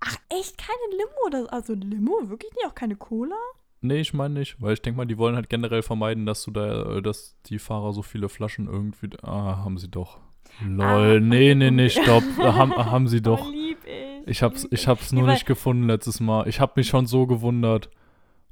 [0.00, 1.28] Ach, echt keine Limo?
[1.30, 2.28] Das, also Limo?
[2.28, 2.66] Wirklich nicht?
[2.66, 3.36] Auch keine Cola?
[3.80, 6.50] Nee, ich meine nicht, weil ich denke mal, die wollen halt generell vermeiden, dass du
[6.50, 9.10] da, äh, dass die Fahrer so viele Flaschen irgendwie.
[9.22, 10.20] Ah, haben sie doch.
[10.66, 12.24] Lol, Ah, nee, nee, nee, stopp.
[12.38, 13.46] haben, haben sie doch.
[13.46, 14.28] Oh, lieb ich.
[14.28, 16.48] Ich hab's, ich hab's nur weil- nicht gefunden letztes Mal.
[16.48, 17.90] Ich hab mich schon so gewundert.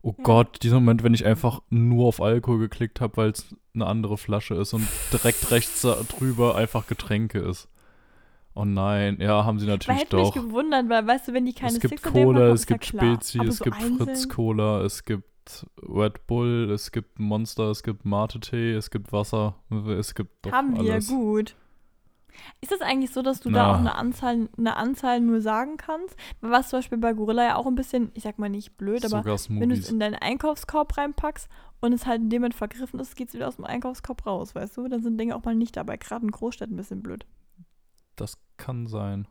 [0.03, 0.23] Oh Ja.
[0.25, 4.17] Gott, dieser Moment, wenn ich einfach nur auf Alkohol geklickt habe, weil es eine andere
[4.17, 7.69] Flasche ist und direkt rechts drüber einfach Getränke ist.
[8.55, 10.35] Oh nein, ja, haben sie Weil natürlich hätte mich doch.
[10.35, 12.87] gewundert, weil, weißt du, wenn die keine Es gibt dem Cola, haben, es gibt.
[12.87, 14.29] Spezi, es so gibt Fritz einzeln?
[14.31, 19.57] Cola, es gibt Red Bull, es gibt Monster, es gibt Mate-Tee, es gibt Wasser,
[19.99, 21.09] es gibt doch Haben wir, alles.
[21.09, 21.55] gut.
[22.61, 23.59] Ist das eigentlich so, dass du Na.
[23.59, 26.17] da auch eine Anzahl, eine Anzahl nur sagen kannst?
[26.41, 29.25] Was zum Beispiel bei Gorilla ja auch ein bisschen, ich sag mal nicht blöd, aber
[29.25, 31.49] wenn du es in deinen Einkaufskorb reinpackst
[31.81, 34.55] und es halt in dem Moment vergriffen ist, geht es wieder aus dem Einkaufskorb raus,
[34.55, 34.89] weißt du?
[34.89, 35.97] Dann sind Dinge auch mal nicht dabei.
[35.97, 37.27] Gerade in Großstädten ein bisschen blöd.
[38.17, 39.29] Das kann sein.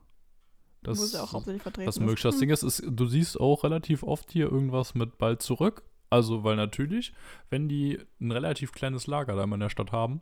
[0.83, 2.01] Das, wo es ja auch hauptsächlich vertreten Das ist.
[2.01, 2.21] möglich.
[2.21, 2.39] Das Hm.
[2.41, 5.83] Ding ist, ist, du siehst auch relativ oft hier irgendwas mit bald zurück.
[6.11, 7.13] Also, weil natürlich,
[7.49, 10.21] wenn die ein relativ kleines Lager da immer in der Stadt haben,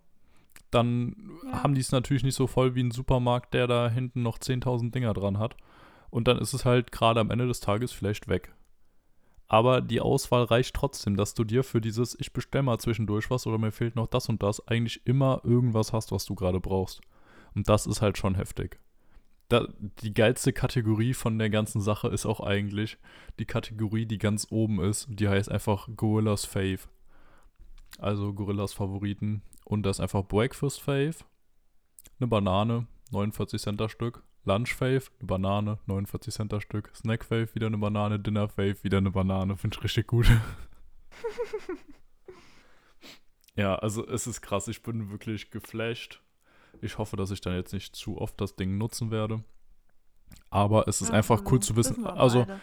[0.72, 1.64] dann Ja.
[1.64, 4.91] haben die es natürlich nicht so voll wie ein Supermarkt, der da hinten noch 10.000
[4.91, 5.56] Dinger dran hat.
[6.10, 8.54] Und dann ist es halt gerade am Ende des Tages vielleicht weg.
[9.47, 13.45] Aber die Auswahl reicht trotzdem, dass du dir für dieses, ich bestell mal zwischendurch was
[13.45, 17.01] oder mir fehlt noch das und das, eigentlich immer irgendwas hast, was du gerade brauchst.
[17.54, 18.80] Und das ist halt schon heftig.
[19.49, 19.68] Da,
[20.01, 22.97] die geilste Kategorie von der ganzen Sache ist auch eigentlich
[23.39, 25.08] die Kategorie, die ganz oben ist.
[25.10, 26.80] Die heißt einfach Gorillas Fave.
[27.99, 29.43] Also Gorillas Favoriten.
[29.74, 31.15] Und da ist einfach Breakfast Fave,
[32.19, 34.24] eine Banane, 49 Cent das Stück.
[34.45, 36.91] Lunch Fave, eine Banane, 49 Cent das Stück.
[36.95, 38.19] Snack Fave, wieder eine Banane.
[38.19, 39.55] Dinner Fave, wieder eine Banane.
[39.55, 40.30] Finde ich richtig gut.
[43.55, 44.67] ja, also es ist krass.
[44.67, 46.21] Ich bin wirklich geflasht.
[46.82, 49.43] Ich hoffe, dass ich dann jetzt nicht zu oft das Ding nutzen werde.
[50.49, 52.05] Aber es ist Ja, einfach cool also, zu wissen.
[52.05, 52.59] Also beide.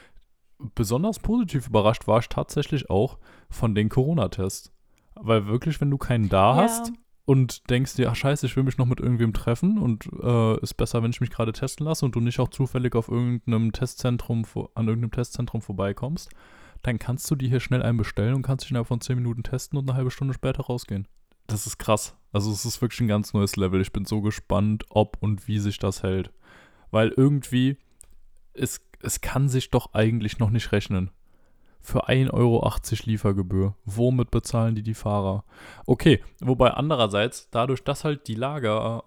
[0.74, 4.72] besonders positiv überrascht war ich tatsächlich auch von den Corona-Tests.
[5.14, 6.94] Weil wirklich, wenn du keinen da hast Ja.
[7.31, 10.74] Und denkst dir, ach scheiße, ich will mich noch mit irgendwem treffen und äh, ist
[10.74, 14.45] besser, wenn ich mich gerade testen lasse und du nicht auch zufällig auf irgendeinem Testzentrum,
[14.74, 16.28] an irgendeinem Testzentrum vorbeikommst,
[16.83, 19.45] dann kannst du dir hier schnell einen bestellen und kannst dich innerhalb von 10 Minuten
[19.45, 21.07] testen und eine halbe Stunde später rausgehen.
[21.47, 22.16] Das ist krass.
[22.33, 23.81] Also es ist wirklich ein ganz neues Level.
[23.81, 26.33] Ich bin so gespannt, ob und wie sich das hält.
[26.91, 27.76] Weil irgendwie,
[28.55, 31.12] es, es kann sich doch eigentlich noch nicht rechnen.
[31.83, 32.70] Für 1,80 Euro
[33.05, 33.74] Liefergebühr.
[33.85, 35.45] Womit bezahlen die die Fahrer?
[35.87, 39.05] Okay, wobei andererseits, dadurch, dass halt die Lager,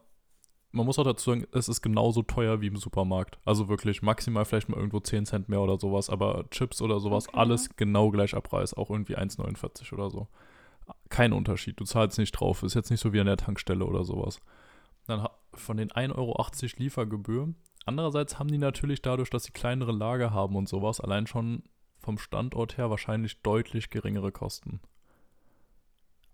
[0.72, 3.38] man muss auch dazu sagen, es ist genauso teuer wie im Supermarkt.
[3.46, 7.28] Also wirklich maximal vielleicht mal irgendwo 10 Cent mehr oder sowas, aber Chips oder sowas,
[7.28, 7.38] Okay.
[7.38, 10.28] alles genau gleich ab Preis, auch irgendwie 1,49 oder so.
[11.10, 14.04] Kein Unterschied, du zahlst nicht drauf, ist jetzt nicht so wie an der Tankstelle oder
[14.04, 14.40] sowas.
[15.06, 16.36] Dann von den 1,80 Euro
[16.78, 17.54] Liefergebühr.
[17.86, 21.64] Andererseits haben die natürlich dadurch, dass sie kleinere Lager haben und sowas, allein schon
[22.04, 24.80] vom Standort her wahrscheinlich deutlich geringere Kosten.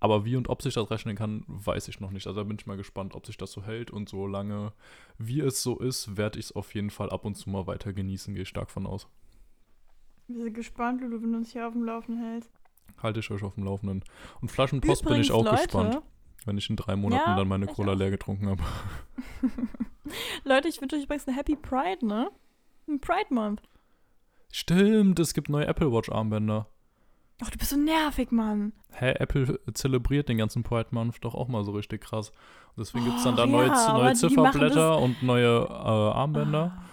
[0.01, 2.25] Aber wie und ob sich das rechnen kann, weiß ich noch nicht.
[2.25, 3.91] Also da bin ich mal gespannt, ob sich das so hält.
[3.91, 4.71] Und solange
[5.17, 7.91] wie es so ist, werde ich es auf jeden Fall ab und zu mal weiter
[7.91, 9.07] genießen, gehe ich stark von aus.
[10.27, 12.51] Wir sind gespannt, Lulu, wenn du uns hier auf dem Laufenden hältst.
[13.03, 14.03] Halte ich euch auf dem Laufenden.
[14.41, 16.01] Und Flaschenpost bin ich Übrigens, auch Leute, gespannt,
[16.45, 17.97] wenn ich in drei Monaten Ja, dann meine Cola auch.
[17.97, 18.63] leer getrunken habe.
[20.43, 22.31] Leute, ich wünsche euch übrigens eine Happy Pride, ne?
[22.87, 23.61] Ein Pride Month.
[24.51, 26.67] Stimmt, es gibt neue Apple Watch Armbänder.
[27.41, 28.73] Ach, du bist so nervig, Mann.
[28.91, 32.29] Hä, Apple zelebriert den ganzen Pride Month doch auch mal so richtig krass.
[32.75, 36.73] Und deswegen gibt es dann da Och, neue, ja, neue Zifferblätter und neue äh, Armbänder.
[36.77, 36.85] Ah.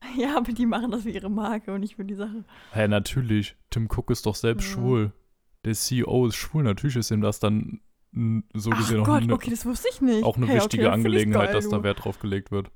[0.16, 2.44] Ja, aber die machen das für ihre Marke und nicht für die Sache.
[2.72, 3.56] Hä, natürlich.
[3.68, 4.74] Tim Cook ist doch selbst Ja.
[4.74, 5.12] schwul.
[5.64, 6.62] Der CEO ist schwul.
[6.62, 7.80] Natürlich ist ihm das dann
[8.54, 10.22] so Ach gesehen auch Gott, eine, okay, das wusste ich nicht.
[10.22, 11.82] auch eine hey, wichtige okay, Angelegenheit, geil, dass da.
[11.82, 12.70] Wert drauf gelegt wird.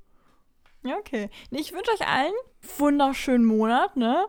[0.83, 1.29] Ja, okay.
[1.51, 4.25] Ich wünsche euch allen einen wunderschönen Monat, ne?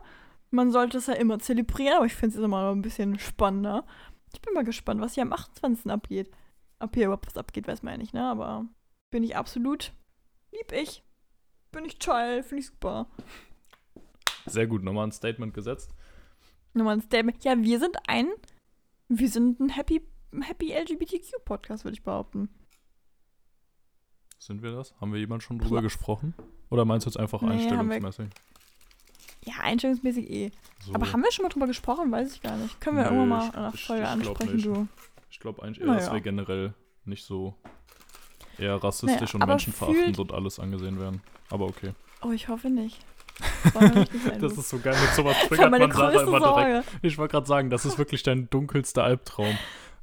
[0.51, 3.85] Man sollte es ja immer zelebrieren, aber ich finde es jetzt immer ein bisschen spannender.
[4.33, 5.91] Ich bin mal gespannt, was hier am 28.
[5.91, 6.31] abgeht.
[6.79, 8.25] Ob hier überhaupt was abgeht, weiß man ja nicht, ne?
[8.25, 8.67] Aber
[9.11, 9.93] bin ich absolut
[10.55, 11.03] lieb ich.
[11.73, 13.09] Bin ich toll, finde ich super.
[14.47, 15.91] Sehr gut, nochmal ein Statement gesetzt.
[16.73, 17.43] Nochmal ein Statement.
[17.45, 18.29] Ja, wir sind ein,
[19.09, 20.03] wir sind ein Happy,
[20.41, 22.49] Happy LGBTQ-Podcast, würde ich behaupten.
[24.47, 24.95] Sind wir das?
[25.01, 25.83] Haben wir jemand schon drüber Klar.
[25.83, 26.35] gesprochen?
[26.69, 28.27] Oder meinst du jetzt einfach Nee, einstellungsmäßig?
[29.45, 30.51] Ja, einstellungsmäßig eh.
[30.85, 30.93] So.
[30.95, 32.13] Aber haben wir schon mal drüber gesprochen?
[32.13, 32.79] Weiß ich gar nicht.
[32.79, 34.67] Können wir Nö, irgendwann mal ich- Folge ich ansprechen, nicht.
[34.67, 34.87] du.
[35.31, 35.99] Ich glaube eigentlich eher, Naja.
[36.01, 36.75] dass wir generell
[37.07, 37.55] nicht so
[38.59, 41.23] eher rassistisch Naja, und menschenverachtend und alles angesehen werden.
[41.51, 41.93] Aber okay.
[42.23, 43.01] Oh, ich hoffe nicht.
[44.41, 44.61] Das du.
[44.61, 46.45] ist so geil, mit sowas Das triggert man Sarah immer direkt.
[46.45, 46.85] Sorge.
[47.03, 49.57] Ich wollte gerade sagen, das ist wirklich dein dunkelster Albtraum.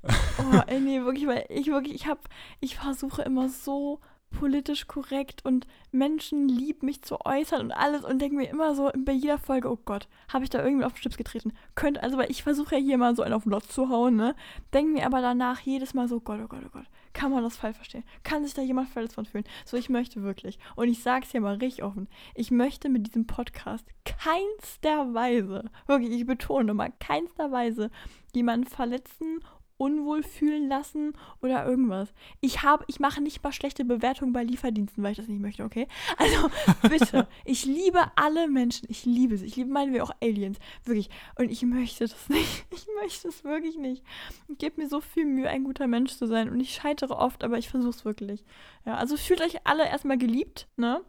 [0.04, 2.28] Oh, ey, nee, wirklich, weil ich wirklich, ich hab,
[2.60, 4.00] ich versuche immer so
[4.32, 8.90] politisch korrekt und Menschen lieb mich zu äußern und alles und denke mir immer so
[9.06, 11.54] bei jeder Folge, oh Gott, habe ich da irgendwie auf den Stips getreten?
[11.76, 14.16] Könnte, also weil ich versuche ja hier mal so einen auf den Lotz zu hauen,
[14.16, 14.36] ne?
[14.74, 17.58] Denke mir aber danach jedes Mal so, Gott, oh Gott, oh Gott, kann man das
[17.58, 18.04] falsch verstehen?
[18.24, 19.46] Kann sich da jemand verletzt von fühlen?
[19.66, 23.08] So, ich möchte wirklich, und ich sage es ja mal richtig offen, ich möchte mit
[23.08, 27.92] diesem Podcast keinster Weise, wirklich, ich betone mal, keinster Weise
[28.34, 29.42] jemanden verletzen
[29.82, 32.14] unwohl fühlen lassen oder irgendwas.
[32.40, 35.64] Ich habe, ich mache nicht mal schlechte Bewertungen bei Lieferdiensten, weil ich das nicht möchte,
[35.64, 35.88] okay?
[36.18, 36.52] Also
[36.88, 41.10] bitte, ich liebe alle Menschen, ich liebe sie, ich liebe meinen wir auch Aliens, wirklich.
[41.36, 44.04] Und ich möchte das nicht, ich möchte es wirklich nicht.
[44.50, 47.44] Ich gebe mir so viel Mühe, ein guter Mensch zu sein und ich scheitere oft,
[47.44, 48.46] aber ich versuche es wirklich.
[48.86, 51.02] Ja, also fühlt euch alle erstmal geliebt, ne?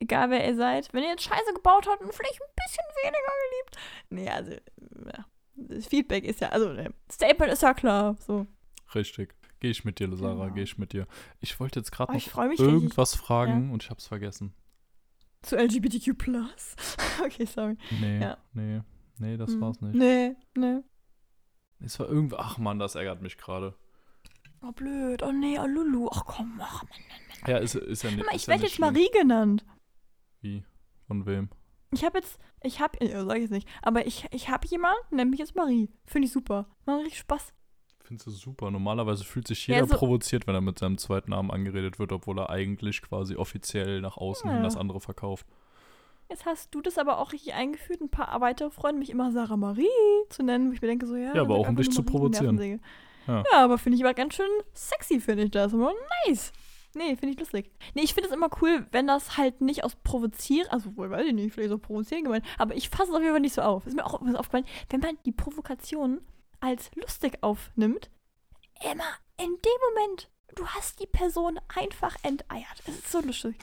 [0.00, 0.92] Egal wer ihr seid.
[0.92, 3.78] Wenn ihr jetzt Scheiße gebaut habt und vielleicht ein bisschen weniger geliebt.
[4.10, 4.52] Nee, also,
[5.16, 5.24] ja.
[5.88, 8.16] Feedback ist ja, also, ne, Statement ist ja klar.
[8.20, 8.46] So.
[8.94, 9.34] Richtig.
[9.60, 10.54] Gehe ich mit dir, Sarah, Genau.
[10.54, 11.06] gehe ich mit dir.
[11.40, 14.52] Ich wollte jetzt gerade Oh, ich noch mich irgendwas fragen und ich habe es vergessen.
[15.42, 16.10] zu LGBTQ.
[17.24, 17.76] okay, sorry.
[18.00, 18.36] Nee, Ja.
[18.52, 18.82] nee,
[19.18, 19.60] nee, das Hm.
[19.62, 19.94] war's nicht.
[19.94, 20.80] Nee, nee.
[21.80, 23.74] Es war irgendwie, ach man, das ärgert mich gerade.
[24.62, 25.22] Oh, blöd.
[25.22, 26.08] Oh, nee, oh, Lulu.
[26.12, 27.50] Ach, komm, ach, Mann.
[27.50, 28.24] Ja, ist, ist ja nicht.
[28.26, 28.80] Mal, ich ja werde nicht jetzt.
[28.80, 29.64] Marie genannt.
[30.40, 30.64] Wie?
[31.06, 31.48] Von wem?
[31.92, 35.30] Ich habe jetzt, ich habe, ja, sag ich jetzt nicht, aber ich, ich habe jemanden,
[35.30, 35.88] mich jetzt Marie.
[36.04, 36.66] Finde ich super.
[36.84, 37.52] Macht richtig Spaß.
[38.00, 38.70] Findest du super.
[38.70, 42.12] Normalerweise fühlt sich Ja, jeder so- provoziert, wenn er mit seinem zweiten Namen angeredet wird,
[42.12, 44.64] obwohl er eigentlich quasi offiziell nach außen hin Ja.
[44.64, 45.46] das andere verkauft.
[46.28, 49.56] Jetzt hast du das aber auch richtig eingeführt, ein paar weitere Freunde mich immer Sarah
[49.56, 49.86] Marie
[50.28, 51.32] zu nennen, wo ich mir denke, so, ja.
[51.34, 52.58] Ja, aber auch um dich zu provozieren.
[53.28, 53.44] Ja.
[53.52, 55.72] Ja, aber finde ich aber ganz schön sexy, finde ich das.
[55.72, 56.52] Nice.
[56.96, 57.70] Nee, finde ich lustig.
[57.94, 61.26] Nee, ich finde es immer cool, wenn das halt nicht aus Provozieren, also wohl weiß
[61.26, 63.60] ich nicht, vielleicht so provozieren gemeint, aber ich fasse es auf jeden Fall nicht so
[63.60, 63.86] auf.
[63.86, 66.22] Ist mir auch was aufgefallen, wenn man die Provokation
[66.58, 68.10] als lustig aufnimmt,
[68.90, 69.04] immer
[69.36, 72.82] in dem Moment, du hast die Person einfach enteiert.
[72.86, 73.56] Es ist so lustig.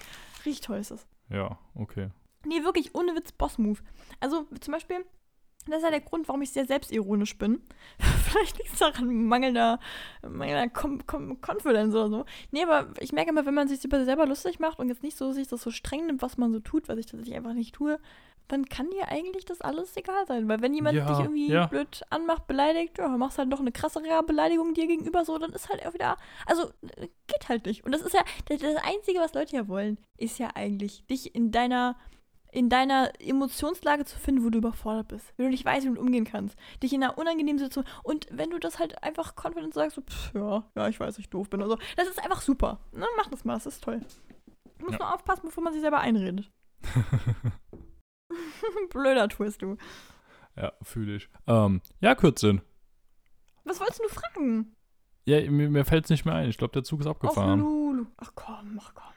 [0.45, 1.07] Richtig toll ist es.
[1.29, 2.11] Ja, okay.
[2.45, 3.79] Nee, wirklich, ohne Witz, Boss-Move.
[4.19, 5.03] Also zum Beispiel,
[5.67, 7.61] das ist ja der Grund, warum ich sehr selbstironisch bin.
[7.99, 9.79] Vielleicht liegt es daran mangelnder,
[10.21, 12.25] mangelnder Com Com Confidence oder so.
[12.51, 15.17] Nee, aber ich merke immer, wenn man sich über selber lustig macht und jetzt nicht
[15.17, 17.75] so sich das so streng nimmt, was man so tut, was ich tatsächlich einfach nicht
[17.75, 17.99] tue,
[18.47, 20.47] dann kann dir eigentlich das alles egal sein.
[20.49, 21.67] Weil wenn jemand Ja, dich irgendwie ja.
[21.67, 25.69] blöd anmacht, beleidigt, ja, machst halt noch eine krassere Beleidigung dir gegenüber, so, dann ist
[25.69, 27.85] halt auch wieder, also äh, geht halt nicht.
[27.85, 31.33] Und das ist ja, das, das Einzige, was Leute ja wollen, ist ja eigentlich, dich
[31.35, 31.95] in deiner
[32.53, 35.99] in deiner Emotionslage zu finden, wo du überfordert bist, wenn du nicht weißt, wie du
[36.01, 39.95] umgehen kannst, dich in einer unangenehmen Situation und wenn du das halt einfach confident sagst,
[39.95, 42.79] so, pff, ja, ja, ich weiß, ich doof bin oder so, das ist einfach super.
[42.91, 44.01] Ne, mach das mal, das ist toll.
[44.79, 45.05] Du musst Ja.
[45.05, 46.51] nur aufpassen, bevor man sich selber einredet.
[48.89, 49.77] Blöder Twist, du.
[50.55, 51.29] ja, fühle ich.
[51.47, 52.61] Ähm, ja, Kürzin.
[53.63, 54.75] Was wolltest du fragen?
[55.25, 56.49] Ja, mir, mir fällt es nicht mehr ein.
[56.49, 57.59] Ich glaube, der Zug ist abgefahren.
[57.59, 58.05] Lulu.
[58.17, 59.12] Ach komm, ach komm.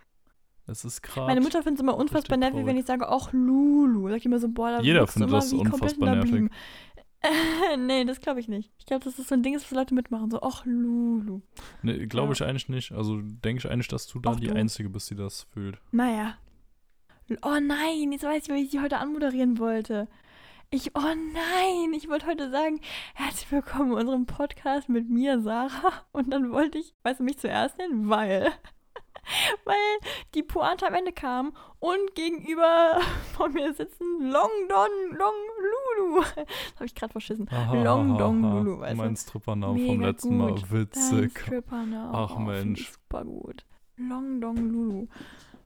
[0.67, 1.27] Es ist gerade.
[1.29, 4.09] Meine Mutter findet es immer unfassbar nervig, wenn ich sage, ach Lulu.
[4.09, 6.51] Sag ich immer so, boah, da Jeder findet immer das unfassbar nervig.
[7.79, 8.71] Nee, das glaube ich nicht.
[8.79, 10.31] Ich glaube, das ist so ein Ding, das Leute mitmachen.
[10.31, 11.41] So, ach Lulu.
[11.83, 12.33] Nee, glaube Ja.
[12.35, 12.93] ich eigentlich nicht.
[12.93, 14.55] Also denke ich eigentlich, dass du da Auch die du.
[14.55, 15.79] Einzige bist, die das fühlt.
[15.91, 16.35] Naja.
[17.43, 20.07] Oh nein, jetzt weiß ich, wie ich sie heute anmoderieren wollte.
[20.71, 22.81] Ich, oh nein, ich wollte heute sagen,
[23.15, 25.93] herzlich willkommen in unserem Podcast mit mir, Sarah.
[26.13, 28.53] Und dann wollte ich, weißt du, mich zuerst nennen, weil,
[29.65, 29.77] weil
[30.35, 33.01] die Pointe am Ende kam und gegenüber
[33.37, 35.35] von mir sitzen Long Don Long
[35.99, 36.23] Lulu.
[36.23, 36.37] Das
[36.77, 37.49] habe ich gerade verschissen.
[37.73, 38.97] Long Dong Lulu, weißt du.
[38.97, 40.51] Mein Strippernamen vom letzten Mal.
[40.53, 40.63] gut.
[40.63, 41.39] Dein Witzig.
[41.39, 42.13] Strippername.
[42.13, 42.91] Ach, oh, Mensch.
[42.91, 43.65] Super gut.
[43.97, 45.09] Long Dong Lulu.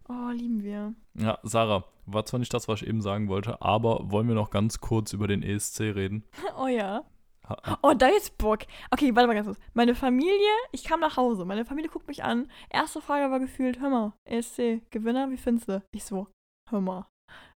[0.08, 0.94] Oh, lieben wir.
[1.14, 4.50] Ja, Sarah, war zwar nicht das, was ich eben sagen wollte, aber wollen wir noch
[4.50, 6.24] ganz kurz über den ESC reden?
[6.60, 7.04] Oh ja.
[7.82, 8.60] Oh, da ist Bock.
[8.90, 9.58] Okay, warte mal ganz kurz.
[9.74, 11.44] Meine Familie, ich kam nach Hause.
[11.44, 12.50] Meine Familie guckt mich an.
[12.68, 15.82] Erste Frage war gefühlt, hör mal, ESC, Gewinner, wie findest du?
[15.92, 16.28] Ich so,
[16.68, 17.06] hör mal,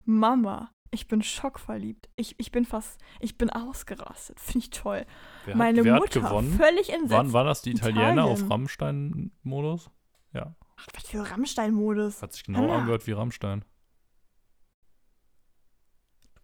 [0.05, 2.09] Mama, ich bin schockverliebt.
[2.17, 4.39] Ich, ich bin fast, ich bin ausgerastet.
[4.41, 5.07] Finde ich toll.
[5.47, 6.53] Wer, Meine hat, wer Mutter, hat gewonnen?
[6.53, 7.13] völlig entsetzt.
[7.13, 8.53] Waren, waren das die Italiener auf Italien.
[8.53, 9.91] Rammstein-Modus?
[10.33, 10.55] Ja.
[10.77, 12.23] Ach, was für Rammstein-Modus.
[12.23, 13.65] Hat sich genau angehört wie Rammstein.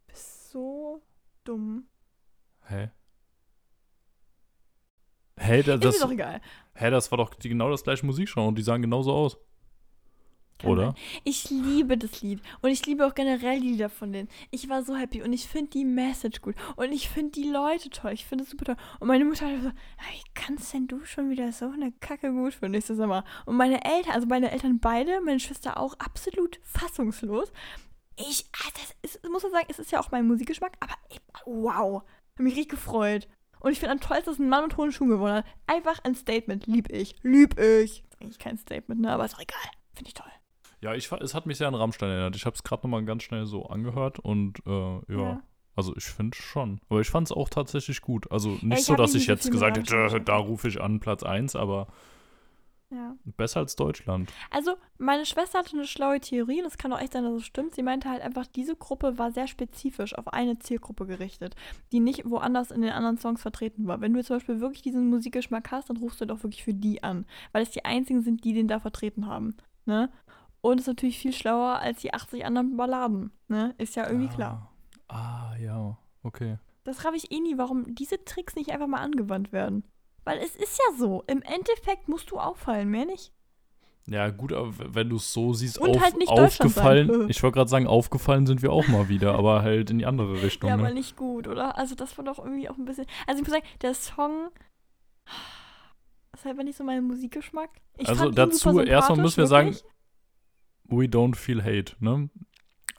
[0.06, 1.02] Bist so
[1.44, 1.88] dumm.
[2.66, 2.74] Hä?
[2.74, 2.90] Hey,
[5.38, 6.40] da- ist mir das, doch egal.
[6.74, 9.38] hä, das war doch genau das gleiche Musikgenre und die sahen genauso aus.
[10.58, 10.82] Kann Oder?
[10.86, 10.94] sein.
[11.22, 12.40] Ich liebe das Lied.
[12.62, 14.28] Und ich liebe auch generell die Lieder von denen.
[14.50, 16.56] Ich war so happy und ich finde die Message gut.
[16.74, 18.10] Und ich finde die Leute toll.
[18.12, 18.76] Ich finde es super toll.
[18.98, 22.54] Und meine Mutter hat so, wie kannst denn du schon wieder so eine Kacke gut
[22.54, 22.74] finden?
[22.76, 23.22] Ich so, sag mal.
[23.46, 27.52] Und meine Eltern, also meine Eltern beide, meine Schwester auch, absolut fassungslos.
[28.16, 31.20] Ich, ah, das ist, muss man sagen, es ist ja auch mein Musikgeschmack, aber ich,
[31.46, 32.02] wow.
[32.02, 33.28] Hab mich richtig gefreut.
[33.60, 35.44] Und ich finde am tollsten, dass ein Mann mit hohen Schuhen gewonnen hat.
[35.66, 36.66] Einfach ein Statement.
[36.66, 37.16] Lieb ich.
[37.22, 38.04] Lieb ich.
[38.10, 39.12] Ist eigentlich kein Statement, ne?
[39.12, 39.70] Aber ist auch egal.
[39.94, 40.30] Finde ich toll.
[40.80, 42.36] Ja, ich, es hat mich sehr an Rammstein erinnert.
[42.36, 45.00] Ich habe es gerade nochmal ganz schnell so angehört und äh, ja.
[45.08, 45.42] Ja.
[45.74, 46.80] Also ich finde schon.
[46.88, 48.30] Aber ich fand es auch tatsächlich gut.
[48.32, 51.54] Also nicht ich so, dass ich jetzt gesagt hätte, da rufe ich an Platz 1,
[51.54, 51.86] aber
[52.90, 53.16] Ja.
[53.36, 54.32] besser als Deutschland.
[54.50, 57.44] Also, meine Schwester hatte eine schlaue Theorie und es kann auch echt sein, dass es
[57.44, 57.74] stimmt.
[57.74, 61.54] Sie meinte halt einfach, diese Gruppe war sehr spezifisch auf eine Zielgruppe gerichtet,
[61.92, 64.00] die nicht woanders in den anderen Songs vertreten war.
[64.00, 67.02] Wenn du zum Beispiel wirklich diesen Musikgeschmack hast, dann rufst du doch wirklich für die
[67.02, 69.54] an, weil es die einzigen sind, die den da vertreten haben.
[69.84, 70.10] Ne?
[70.62, 73.32] Und ist natürlich viel schlauer als die 80 anderen Balladen.
[73.48, 73.74] Ne?
[73.76, 74.72] Ist ja irgendwie klar.
[75.08, 76.58] Ah, ja, okay.
[76.84, 79.84] Das raff ich eh nie, warum diese Tricks nicht einfach mal angewandt werden.
[80.28, 83.32] Weil es ist ja so, im Endeffekt musst du auffallen, mehr nicht.
[84.06, 87.30] Ja, gut, aber wenn du es so siehst, auf, halt aufgefallen.
[87.30, 90.42] Ich wollte gerade sagen, aufgefallen sind wir auch mal wieder, aber halt in die andere
[90.42, 90.68] Richtung.
[90.68, 90.94] Ja, aber ne?
[90.96, 91.78] nicht gut, oder?
[91.78, 93.06] Also das war doch irgendwie auch ein bisschen.
[93.26, 94.50] Also ich muss sagen, der Song
[96.34, 97.70] ist halt nicht so mein Musikgeschmack.
[97.96, 99.84] Ich Also dazu erstmal müssen wir sagen, wirklich.
[100.90, 102.28] We don't feel hate, ne?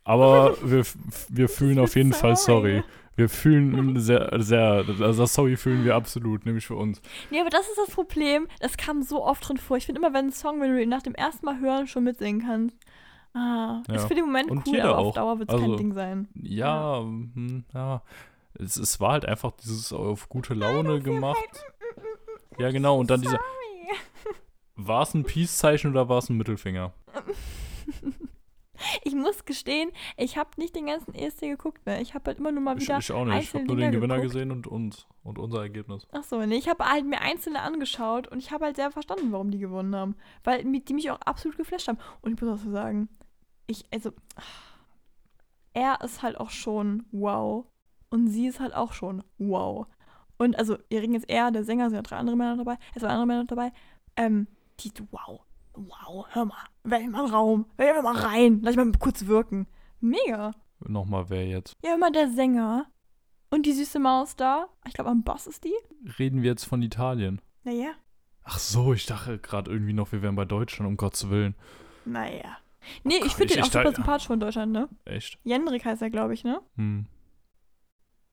[0.03, 0.83] Aber wir,
[1.29, 2.83] wir fühlen auf jeden Fall sorry.
[3.19, 7.01] Wir fühlen sehr, sehr, also das Sorry fühlen wir absolut, nämlich für uns.
[7.31, 8.47] Nee, aber das ist das Problem.
[8.61, 9.75] Das kam so oft drin vor.
[9.75, 12.05] Ich finde immer, wenn ein Song, wenn du ihn nach dem ersten Mal hören schon
[12.05, 12.77] mitsingen kannst,
[13.33, 13.95] ah, Ja.
[13.95, 15.13] ist für den Moment Und cool, aber auf auch.
[15.15, 16.29] Dauer wird es Also, kein Ding sein.
[16.33, 18.03] Ja, hm, ja.
[18.57, 21.43] Es, es war halt einfach dieses auf gute Laune gemacht.
[22.57, 23.97] Ja, genau, und dann diese, Sorry.
[24.77, 26.93] war es ein Peace-Zeichen oder war es ein Mittelfinger?
[29.03, 32.01] ich muss gestehen, ich habe nicht den ganzen ESC geguckt, ne?
[32.01, 32.97] Ich habe halt immer nur mal Ich, wieder.
[32.99, 33.43] ich auch nicht.
[33.43, 34.33] Ich habe nur den Gewinner geguckt.
[34.33, 36.07] gesehen und uns und unser Ergebnis.
[36.11, 39.31] Ach so, nee, ich habe halt mir einzelne angeschaut und ich habe halt sehr verstanden,
[39.31, 40.15] warum die gewonnen haben.
[40.43, 41.99] Weil die mich auch absolut geflasht haben.
[42.21, 43.09] Und ich muss auch so sagen,
[43.67, 44.11] ich, also,
[45.73, 47.65] er ist halt auch schon wow.
[48.09, 49.85] Und sie ist halt auch schon wow.
[50.37, 53.01] Und also, wir reden jetzt eher, der Sänger, sind ja drei andere Männer dabei, es
[53.01, 53.71] waren andere Männer dabei.
[54.15, 54.47] Ähm,
[54.79, 55.41] die, wow,
[55.87, 59.67] wow, hör mal, wähl mal einen Raum, wähl mal rein, lass ich mal kurz wirken.
[59.99, 60.51] Mega.
[60.79, 61.75] Nochmal, wer jetzt?
[61.83, 62.85] Ja, immer der Sänger
[63.49, 64.67] und die süße Maus da.
[64.87, 65.73] Ich glaube, am Bass ist die.
[66.17, 67.41] Reden wir jetzt von Italien?
[67.63, 67.89] Naja.
[68.43, 71.55] Ach so, ich dachte gerade irgendwie noch, wir wären bei Deutschland, um Gottes Willen.
[72.05, 72.57] Naja.
[73.03, 74.87] Nee, ich Gott, finde ich- den auch super sympathisch von Deutschland, ne?
[75.05, 75.37] Echt?
[75.43, 76.61] Jendrik heißt er, glaube ich, ne?
[76.75, 77.05] Hm.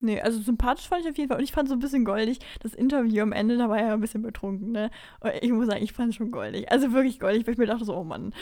[0.07, 1.39] Nee, also sympathisch fand ich auf jeden Fall.
[1.39, 3.93] Und ich fand so ein bisschen goldig, das Interview am Ende, da war er ja
[3.95, 4.91] ein bisschen betrunken, ne?
[5.21, 6.71] Und ich muss sagen, ich fand es schon goldig.
[6.71, 8.33] Also wirklich goldig, weil ich mir dachte so, oh Mann.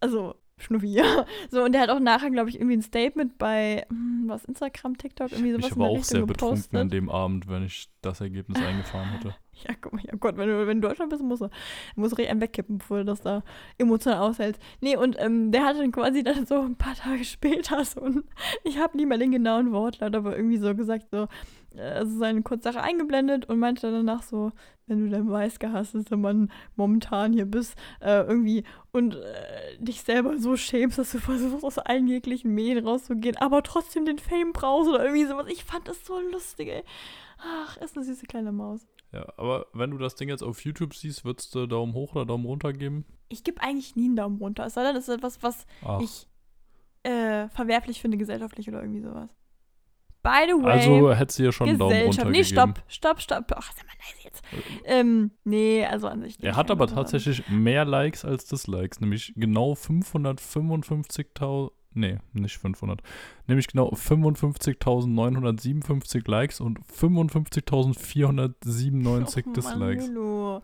[0.00, 1.00] Also, Schnuffi.
[1.50, 4.96] So, und der hat auch nachher, glaube ich, irgendwie ein Statement bei, hm, was, Instagram,
[4.98, 6.80] TikTok, irgendwie sowas Ich war auch Richtung sehr betrunken gepostet.
[6.80, 9.34] an dem Abend, wenn ich das Ergebnis eingefahren hätte.
[9.62, 11.48] Ja, guck mal, ja Gott, wenn du, wenn du in Deutschland bist, musst du,
[11.96, 13.42] musst du richtig einen wegkippen, bevor du das da
[13.78, 14.60] emotional aushältst.
[14.80, 18.24] Nee, und ähm, der hatte dann quasi dann so ein paar Tage später so ein,
[18.64, 21.28] ich habe nie mal den genauen Wortlaut, aber irgendwie so gesagt, so,
[21.76, 24.52] äh, also seine Kurzsache eingeblendet und meinte danach so,
[24.86, 30.38] wenn du dein Weiß gehassteter Mann momentan hier bist, äh, irgendwie und äh, dich selber
[30.38, 34.90] so schämst, dass du versuchst, aus allen jeglichen Medien rauszugehen, aber trotzdem den Fame brauchst
[34.90, 35.46] oder irgendwie sowas.
[35.48, 36.84] Ich fand das so lustig, ey.
[37.38, 38.86] Ach, ist eine süße kleine Maus.
[39.14, 42.26] Ja, aber wenn du das Ding jetzt auf YouTube siehst, würdest du Daumen hoch oder
[42.26, 43.04] Daumen runter geben?
[43.28, 44.66] Ich gebe eigentlich nie einen Daumen runter.
[44.66, 46.26] Es sei denn, es ist etwas, was Ach, ich
[47.04, 49.30] äh, verwerflich finde, gesellschaftlich oder irgendwie sowas.
[50.24, 52.28] By the way, also hättest du ja schon einen Daumen runter.
[52.28, 53.52] Nee, stopp, stopp, stopp.
[53.54, 54.42] Ach, sag mal leise jetzt.
[54.84, 56.42] Ähm, nee, also an sich.
[56.42, 63.00] Er hat aber tatsächlich mehr Likes als Dislikes, nämlich genau 555.000, nee, nicht 500,
[63.46, 70.08] nämlich genau 55.957 Likes und 55.497 Dislikes.
[70.08, 70.62] Hallo.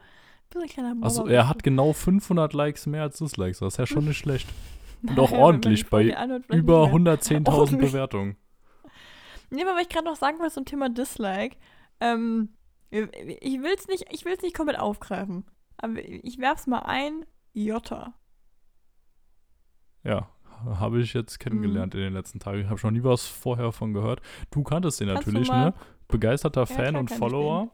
[0.51, 3.87] Bist ein kleiner Also er hat genau 500 Likes mehr als Dislikes, das ist ja
[3.87, 4.49] schon nicht schlecht.
[5.03, 6.15] Und auch Naja, ordentlich bei
[6.49, 7.19] über nicht mehr.
[7.19, 7.93] 110.000 Ordentlich.
[7.93, 8.37] Bewertungen.
[9.49, 11.57] Nee, aber was ich gerade noch sagen wollte zum Thema Dislike,
[12.01, 12.51] ähm,
[12.91, 15.47] ich will es nicht, ich will's nicht komplett aufgreifen.
[15.79, 18.15] Aber ich werf's mal ein, Jota.
[20.05, 20.29] Ja,
[20.65, 22.61] habe ich jetzt kennengelernt in den letzten Tagen.
[22.61, 24.21] Ich habe schon nie was vorher von gehört.
[24.51, 25.75] Du kanntest den Kannst natürlich, ne?
[26.09, 27.71] Begeisterter Ja, Fan und Follower.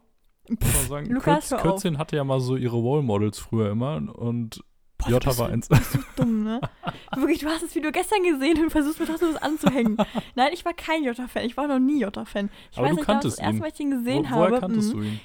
[0.48, 1.62] Muss man sagen, Lukas, Kürz.
[1.62, 4.62] Kürzchen hatte ja mal so ihre Role Models früher immer und
[4.98, 5.68] Boah, Jota bist war du- eins.
[5.68, 6.60] bist du dumm, ne?
[7.16, 9.96] Wirklich, du hast das Video gestern gesehen und versuchst mir trotzdem was anzuhängen.
[10.36, 11.44] Nein, ich war kein Jota-Fan.
[11.44, 12.48] Ich war noch nie Jota-Fan.
[12.70, 13.60] Ich Aber weiß du nicht, kanntest das erste ihn.
[13.60, 14.60] Mal, ich Wo, gesehen woher habe.
[14.60, 14.98] kanntest mhm.
[15.00, 15.20] du ihn?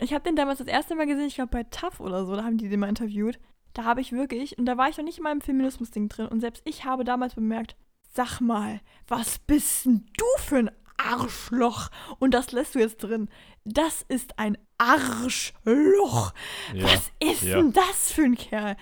[0.00, 2.44] Ich habe den damals das erste Mal gesehen, ich glaube bei TAF oder so, da
[2.44, 3.38] haben die den mal interviewt.
[3.74, 6.40] Da habe ich wirklich, und da war ich noch nicht in meinem Feminismus-Ding drin, und
[6.40, 7.76] selbst ich habe damals bemerkt,
[8.12, 11.90] sag mal, was bist denn du für ein Arschloch?
[12.18, 13.28] Und das lässt du jetzt drin.
[13.64, 16.32] Das ist ein Arschloch.
[16.74, 16.84] Ja.
[16.84, 17.56] Was ist ja.
[17.56, 18.76] denn das für ein Kerl?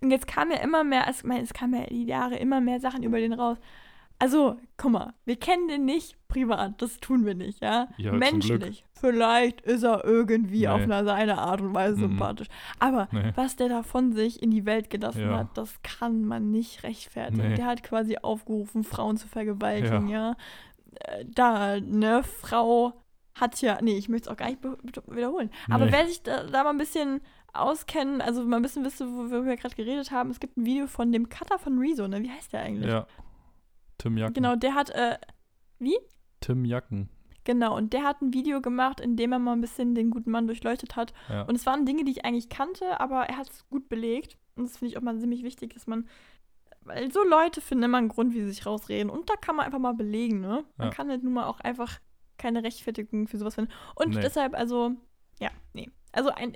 [0.00, 2.60] Und jetzt kam ja immer mehr, es, ich meine, es kamen ja die Jahre immer
[2.60, 3.58] mehr Sachen über den raus.
[4.20, 7.88] Also, guck mal, wir kennen den nicht privat, das tun wir nicht, ja?
[7.98, 8.84] Ja, Menschlich.
[8.94, 10.68] Vielleicht ist er irgendwie Nee.
[10.68, 12.00] auf eine, seine Art und Weise Mhm.
[12.00, 12.48] sympathisch.
[12.80, 13.30] Aber Nee.
[13.36, 15.38] was der da von sich in die Welt gelassen Ja.
[15.38, 17.50] hat, das kann man nicht rechtfertigen.
[17.50, 17.54] Nee.
[17.54, 20.32] Der hat quasi aufgerufen, Frauen zu vergewaltigen, ja.
[21.00, 22.94] Äh, Da, ne, Frau
[23.36, 24.58] hat ja, nee, ich möchte es auch gar nicht
[25.06, 25.50] wiederholen.
[25.70, 27.20] Aber wer sich da, da mal ein bisschen
[27.52, 30.88] auskennen, also mal ein bisschen wissen, wo wir gerade geredet haben, es gibt ein Video
[30.88, 32.20] von dem Cutter von Rezo, ne?
[32.22, 32.90] Wie heißt der eigentlich?
[32.90, 33.06] Ja.
[33.98, 34.34] Tim Jacken.
[34.34, 35.18] Genau, der hat, äh,
[35.78, 35.96] wie?
[36.40, 37.08] Tim Jacken.
[37.44, 40.30] Genau, und der hat ein Video gemacht, in dem er mal ein bisschen den guten
[40.30, 41.12] Mann durchleuchtet hat.
[41.28, 41.42] Ja.
[41.42, 44.36] Und es waren Dinge, die ich eigentlich kannte, aber er hat es gut belegt.
[44.54, 46.06] Und das finde ich auch mal ziemlich wichtig, dass man.
[46.82, 49.10] Weil so Leute finden immer einen Grund, wie sie sich rausreden.
[49.10, 50.64] Und da kann man einfach mal belegen, ne?
[50.76, 50.94] Man Ja.
[50.94, 51.98] kann halt nun mal auch einfach
[52.38, 53.72] keine Rechtfertigung für sowas finden.
[53.94, 54.20] Und Nee.
[54.20, 54.92] deshalb, also,
[55.40, 55.90] ja, nee.
[56.12, 56.52] Also ein,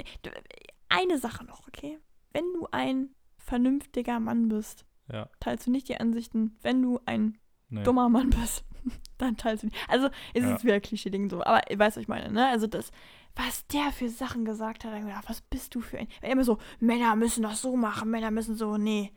[0.89, 1.99] eine Sache noch, okay?
[2.33, 5.29] Wenn du ein vernünftiger Mann bist, Ja.
[5.41, 6.57] teilst du nicht die Ansichten.
[6.63, 7.39] Wenn du ein
[7.69, 7.83] Nee.
[7.85, 8.65] dummer Mann bist,
[9.19, 9.77] dann teilst du die.
[9.89, 10.55] Also, es Ja.
[10.55, 11.43] ist wieder Klischee-Ding so.
[11.43, 12.49] Aber ihr weißt, was ich meine, ne?
[12.49, 12.91] Also, das,
[13.35, 16.09] was der für Sachen gesagt hat, gedacht, was bist du für ein.
[16.21, 19.13] Weil immer so, Männer müssen das so machen, Männer müssen so, nee.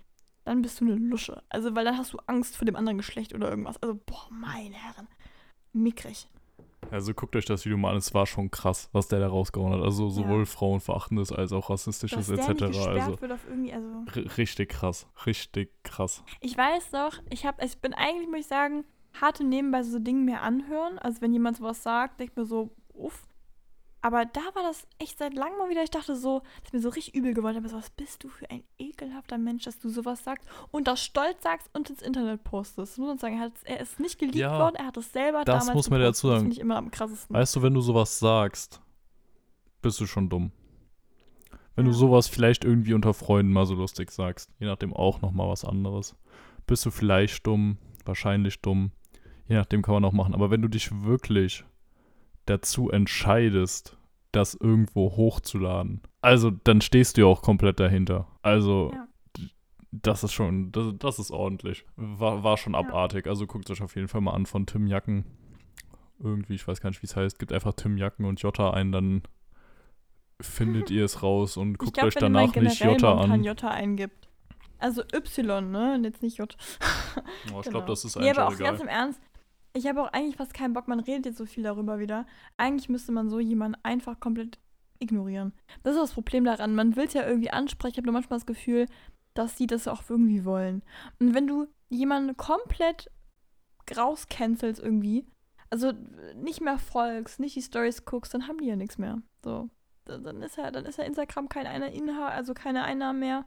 [0.46, 1.44] Dann bist du eine Lusche.
[1.50, 3.82] Also, weil dann hast du Angst vor dem anderen Geschlecht oder irgendwas.
[3.82, 5.08] Also, boah, meine Herren.
[5.74, 6.28] Mickrig.
[6.92, 9.74] Also guckt euch das Video mal an, es war schon krass, was der da rausgehauen
[9.74, 9.82] hat.
[9.82, 12.88] Also sowohl Frauenverachtendes als auch Dass rassistisches der nicht etc.
[12.88, 14.06] Also wird auf irgendwie, also.
[14.38, 16.24] richtig krass, richtig krass.
[16.42, 18.86] Ich weiß doch, ich habe, ich bin eigentlich, muss ich sagen,
[19.20, 21.00] harte nebenbei so Dinge mir anhören.
[21.00, 23.28] Also wenn jemand sowas sagt, denke ich mir so, uff.
[24.06, 25.82] Aber da war das echt seit langem mal wieder.
[25.82, 27.68] Ich dachte so, das ist mir so richtig übel geworden.
[27.68, 31.42] So, was bist du für ein ekelhafter Mensch, dass du sowas sagst und das stolz
[31.42, 32.78] sagst und ins Internet postest.
[32.92, 35.12] Das muss man sagen, er, hat, er ist nicht geleakt Ja, worden, er hat es
[35.12, 36.18] selber das damals muss man gepostet.
[36.24, 36.42] dazu Das sagen.
[36.44, 37.36] finde ich immer am krassesten.
[37.36, 38.80] Weißt du, wenn du sowas sagst,
[39.82, 40.52] bist du schon dumm.
[41.76, 41.92] Wenn Ja.
[41.92, 45.66] du sowas vielleicht irgendwie unter Freunden mal so lustig sagst, je nachdem auch nochmal was
[45.66, 46.16] anderes,
[46.68, 48.92] bist du vielleicht dumm, wahrscheinlich dumm,
[49.48, 50.36] je nachdem kann man auch machen.
[50.36, 51.66] Aber wenn du dich wirklich
[52.46, 53.98] dazu entscheidest,
[54.32, 58.28] das irgendwo hochzuladen, also dann stehst du ja auch komplett dahinter.
[58.42, 59.08] Also Ja.
[59.92, 61.86] das ist schon, das, das ist ordentlich.
[61.96, 62.80] War, war schon Ja.
[62.80, 63.28] abartig.
[63.28, 65.24] Also guckt euch auf jeden Fall mal an von Tim Jacken.
[66.20, 67.40] Irgendwie, ich weiß gar nicht, wie es heißt.
[67.40, 69.22] Gibt einfach Tim Jacken und Jota ein, dann
[70.42, 73.44] findet ihr es raus und guckt glaube, euch danach nicht Jota an.
[73.44, 74.28] Jota eingibt.
[74.80, 75.96] Also Y, ne?
[75.96, 76.54] Und jetzt nicht J.
[76.54, 77.62] Oh, ich Genau.
[77.62, 78.82] glaube, das ist Nee, eigentlich aber auch auch ganz egal.
[78.82, 79.22] im Ernst,
[79.76, 82.26] ich habe auch eigentlich fast keinen Bock, man redet jetzt so viel darüber wieder.
[82.56, 84.58] Eigentlich müsste man so jemanden einfach komplett
[85.00, 85.52] ignorieren.
[85.84, 86.76] Das ist das Problem daran.
[86.76, 87.94] Man will es ja irgendwie ansprechen.
[87.94, 88.88] Ich habe nur manchmal das Gefühl,
[89.34, 90.82] dass die das auch irgendwie wollen.
[91.20, 93.12] Und wenn du jemanden komplett
[93.96, 95.26] rauscancelst irgendwie,
[95.70, 95.92] also
[96.36, 99.22] nicht mehr folgst, nicht die Stories guckst, dann haben die ja nichts mehr.
[99.44, 99.70] So.
[100.06, 103.44] Dann ist ja, dann ist ja Instagram kein einer Inhalt, also keine Einnahmen mehr,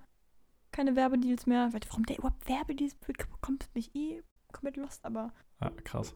[0.72, 1.70] keine Werbedeals mehr.
[1.72, 4.22] Warum der überhaupt Werbedeals bekommt mich eh
[4.52, 6.14] komplett lost, aber Ja, krass.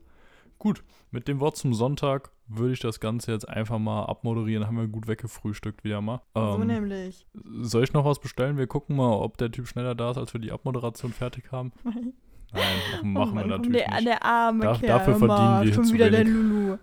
[0.59, 4.67] Gut, mit dem Wort zum Sonntag würde ich das Ganze jetzt einfach mal abmoderieren.
[4.67, 6.21] Haben wir gut weggefrühstückt wieder mal.
[6.35, 7.27] so Ähm, nämlich.
[7.63, 8.57] soll ich noch was bestellen?
[8.59, 11.73] Wir gucken mal, ob der Typ schneller da ist, als wir die Abmoderation fertig haben.
[11.85, 12.13] Nein,
[13.13, 14.07] machen, Oh Mann, wir natürlich der, nicht.
[14.07, 16.33] der arme Da- Kerl, dafür verdienen wir schon zu wieder der wenig.
[16.35, 16.79] Lulu.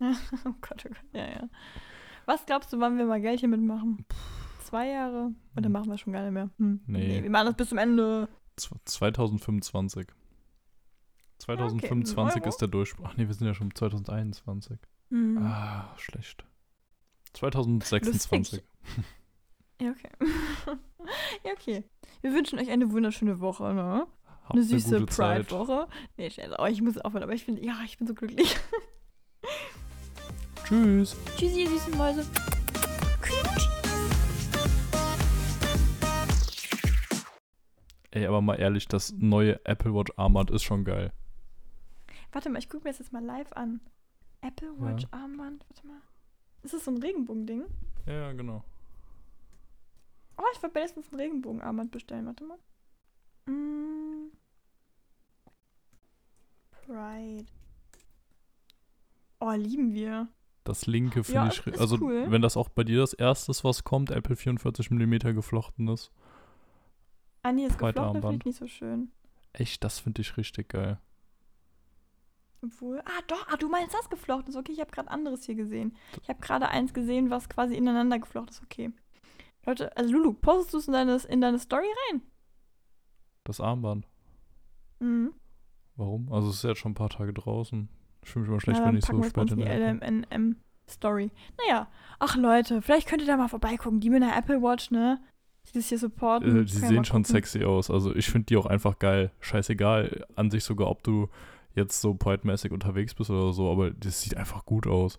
[0.00, 1.48] oh Gott, oh Gott, ja, ja.
[2.26, 4.04] Was glaubst du, wann wir mal Geld hier mitmachen?
[4.64, 5.30] Zwei Jahre?
[5.56, 6.50] Oder machen wir schon gar nicht mehr?
[6.58, 6.80] Hm.
[6.86, 7.22] Nee.
[7.22, 8.28] wir machen das bis zum Ende.
[8.56, 10.06] Z- 2025.
[11.56, 12.48] 2025 Euro?
[12.48, 13.06] ist der Durchbruch.
[13.08, 14.78] Ach nee, wir sind ja schon 2021.
[15.10, 15.38] Hm.
[15.38, 16.44] Ah, schlecht.
[17.32, 18.62] 2026.
[19.80, 20.10] Ja, okay.
[21.44, 21.84] ja, okay.
[22.20, 24.06] Wir wünschen euch eine wunderschöne Woche, ne?
[24.42, 25.06] Habt Eine süße.
[25.06, 25.88] Pride-Woche.
[26.16, 26.52] Nee, Scherz.
[26.58, 28.56] Oh, ich muss aufhören, aber ich finde, ja, ich bin so glücklich.
[30.64, 31.16] Tschüss.
[31.36, 32.26] Tschüssi, ihr süßen Mäuse.
[38.10, 41.12] Ey, aber mal ehrlich, das neue Apple Watch Armband ist schon geil.
[42.32, 43.80] Warte mal, ich gucke mir das jetzt mal live an.
[44.40, 45.64] Apple Watch Armband.
[45.68, 46.00] Warte mal.
[46.62, 47.64] Ist das so ein Regenbogen-Ding?
[48.06, 48.64] Ja, ja, genau.
[50.36, 52.26] Oh, ich wollte letztens ein Regenbogenarmband bestellen.
[52.26, 52.58] Warte mal.
[53.46, 54.30] Mm.
[56.70, 57.46] Pride.
[59.40, 60.28] Oh, lieben wir.
[60.64, 62.26] Das linke finde Ja, ich, ist also cool.
[62.30, 66.12] wenn das auch bei dir das erste ist, was kommt, Apple 44 mm geflochten ist.
[67.42, 68.42] Ah, nee, das Pride geflochtene finde Armband.
[68.42, 69.10] ich nicht so schön.
[69.54, 70.98] Echt, das finde ich richtig geil.
[72.62, 73.00] Obwohl.
[73.00, 73.46] Ah, doch.
[73.48, 74.56] Ah, du meinst das geflochten ist.
[74.56, 75.96] Okay, ich habe gerade anderes hier gesehen.
[76.22, 78.62] Ich habe gerade eins gesehen, was quasi ineinander geflochten ist.
[78.62, 78.90] Okay.
[79.64, 82.22] Leute, also Lulu, postest du es in deine, in deine Story rein?
[83.44, 84.06] Das Armband.
[85.00, 85.32] Mhm.
[85.96, 86.32] Warum?
[86.32, 87.88] Also es ist jetzt schon ein paar Tage draußen.
[88.22, 91.30] Ich fühle mich immer schlecht, Na, wenn ich so spät in der die LMNM-Story.
[91.58, 91.88] Naja,
[92.18, 94.00] ach Leute, vielleicht könnt ihr da mal vorbeigucken.
[94.00, 95.20] Die mit der Apple Watch, ne?
[95.68, 96.60] Die das hier supporten.
[96.60, 97.90] äh, Die sehen schon sexy aus.
[97.90, 99.32] Also ich finde die auch einfach geil.
[99.40, 101.28] Scheißegal, an sich sogar, ob du
[101.78, 105.18] jetzt so Pride-mäßig unterwegs bist oder so, aber das sieht einfach gut aus.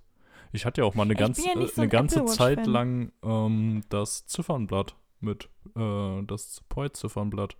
[0.51, 3.11] Ich hatte ja auch mal eine, ganz, ja äh, so eine ein ganze Zeit lang
[3.23, 7.55] ähm, das Ziffernblatt mit, äh, das Pride-Ziffernblatt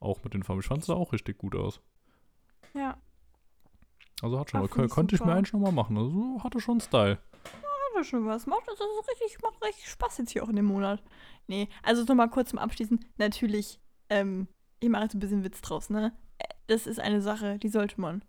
[0.00, 0.60] auch mit den Farben.
[0.60, 1.80] Ich fand es auch richtig gut aus.
[2.74, 2.96] Ja,
[4.22, 5.96] Also hat schon, Ach, ich könnte ich mir eigentlich nochmal machen.
[5.98, 7.18] Also hatte schon Style.
[7.96, 8.46] ja schon was.
[8.46, 11.02] Macht, das ist richtig, macht richtig Spaß jetzt hier auch in dem Monat.
[11.48, 13.04] Nee, also nochmal kurz zum Abschließen.
[13.18, 14.46] Natürlich, ähm,
[14.78, 16.12] ich mache jetzt ein bisschen Witz draus, ne?
[16.38, 18.24] Äh, Das ist eine Sache, die sollte man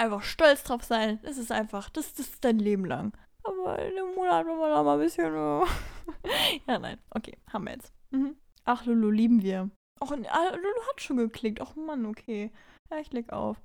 [0.00, 1.20] einfach stolz drauf sein.
[1.22, 3.12] Das ist einfach, das, das ist dein Leben lang.
[3.44, 5.34] Aber in dem Monat, wenn man da mal ein bisschen.
[5.34, 5.66] Äh
[6.66, 6.98] ja, nein.
[7.10, 7.92] Okay, haben wir jetzt.
[8.10, 8.36] Mhm.
[8.64, 9.70] Ach, Lulu, lieben wir.
[10.02, 11.60] Och, ah, Lulu hat schon geklickt.
[11.60, 12.50] Och Mann, okay.
[12.90, 13.58] Ja, ich leg auf.